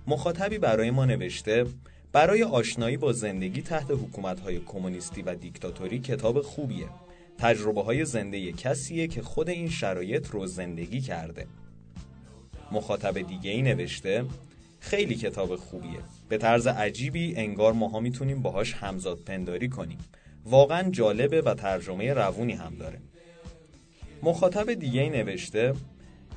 مخاطبی 0.06 0.58
برای 0.58 0.90
ما 0.90 1.04
نوشته 1.04 1.66
برای 2.12 2.42
آشنایی 2.42 2.96
با 2.96 3.12
زندگی 3.12 3.62
تحت 3.62 3.90
حکومت‌های 3.90 4.58
کمونیستی 4.58 5.22
و 5.22 5.34
دیکتاتوری 5.34 5.98
کتاب 5.98 6.40
خوبیه. 6.40 6.88
تجربه 7.38 7.82
های 7.82 8.04
زنده 8.04 8.52
کسیه 8.52 9.06
که 9.06 9.22
خود 9.22 9.48
این 9.48 9.68
شرایط 9.68 10.30
رو 10.30 10.46
زندگی 10.46 11.00
کرده. 11.00 11.46
مخاطب 12.72 13.18
دیگه 13.18 13.50
ای 13.50 13.62
نوشته 13.62 14.24
خیلی 14.80 15.14
کتاب 15.14 15.56
خوبیه. 15.56 16.00
به 16.28 16.38
طرز 16.38 16.66
عجیبی 16.66 17.34
انگار 17.36 17.72
ماها 17.72 18.00
می‌تونیم 18.00 18.42
باهاش 18.42 18.74
همزاد 18.74 19.18
پنداری 19.18 19.68
کنیم. 19.68 19.98
واقعا 20.44 20.90
جالبه 20.90 21.42
و 21.42 21.54
ترجمه 21.54 22.12
روونی 22.12 22.52
هم 22.52 22.74
داره. 22.74 22.98
مخاطب 24.22 24.72
دیگه 24.72 25.00
ای 25.00 25.10
نوشته 25.10 25.74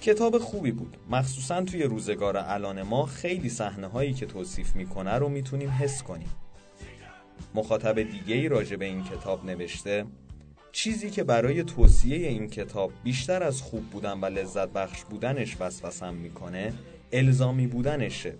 کتاب 0.01 0.37
خوبی 0.37 0.71
بود. 0.71 0.97
مخصوصا 1.09 1.61
توی 1.61 1.83
روزگار 1.83 2.37
الان 2.37 2.81
ما 2.81 3.05
خیلی 3.05 3.49
صحنه 3.49 3.87
هایی 3.87 4.13
که 4.13 4.25
توصیف 4.25 4.75
می‌کنه 4.75 5.13
رو 5.13 5.29
می‌تونیم 5.29 5.69
حس 5.69 6.03
کنیم. 6.03 6.29
مخاطب 7.55 8.01
دیگه 8.01 8.35
ای 8.35 8.47
راجع 8.47 8.75
به 8.75 8.85
این 8.85 9.03
کتاب 9.03 9.45
نوشته 9.45 10.05
چیزی 10.71 11.09
که 11.09 11.23
برای 11.23 11.63
توصیه 11.63 12.27
این 12.27 12.49
کتاب 12.49 12.91
بیشتر 13.03 13.43
از 13.43 13.61
خوب 13.61 13.89
بودن 13.89 14.19
و 14.19 14.25
لذت 14.25 14.69
بخش 14.69 15.03
بودنش 15.03 15.57
وسوسم 15.59 16.13
می‌کنه 16.13 16.73
الزامی 17.11 17.67
بودنشه. 17.67 18.33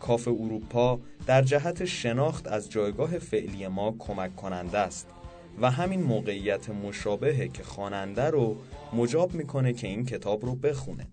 کاف 0.00 0.28
اروپا 0.28 1.00
در 1.26 1.42
جهت 1.42 1.84
شناخت 1.84 2.48
از 2.48 2.70
جایگاه 2.70 3.18
فعلی 3.18 3.68
ما 3.68 3.94
کمک 3.98 4.36
کننده 4.36 4.78
است 4.78 5.06
و 5.60 5.70
همین 5.70 6.02
موقعیت 6.02 6.70
مشابهه 6.70 7.48
که 7.48 7.62
خواننده 7.62 8.22
رو 8.22 8.56
مجاب 8.92 9.34
می‌کنه 9.34 9.72
که 9.72 9.86
این 9.86 10.06
کتاب 10.06 10.46
رو 10.46 10.54
بخونه. 10.54 11.06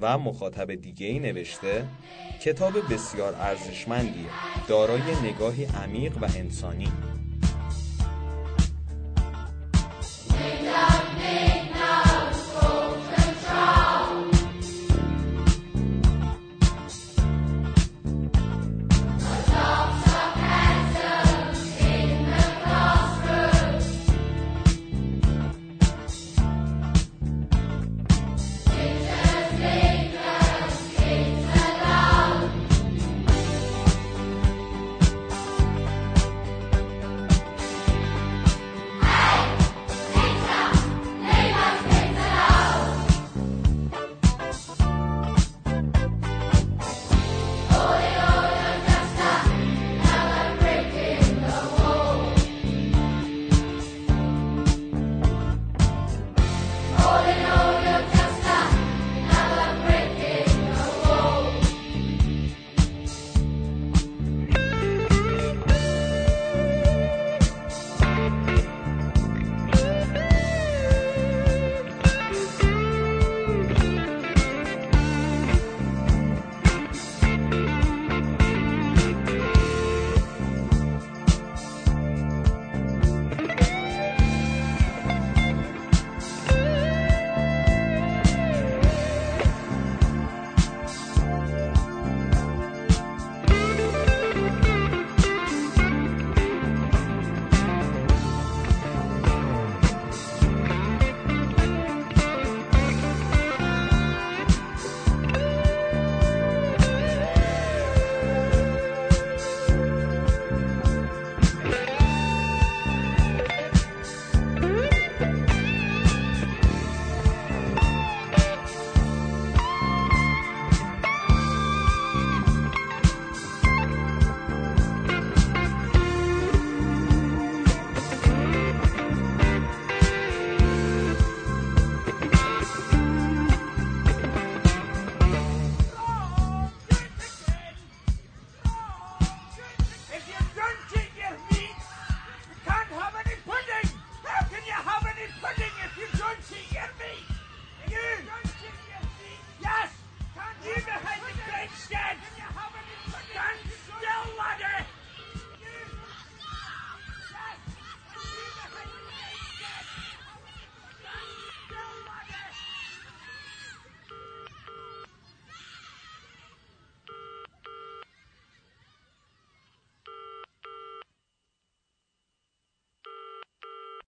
و 0.00 0.18
مخاطب 0.18 0.74
دیگه 0.74 1.06
ای 1.06 1.18
نوشته 1.18 1.84
کتاب 2.42 2.72
بسیار 2.92 3.34
ارزشمندیه 3.34 4.30
دارای 4.68 5.02
نگاهی 5.24 5.64
عمیق 5.64 6.22
و 6.22 6.24
انسانی. 6.24 6.88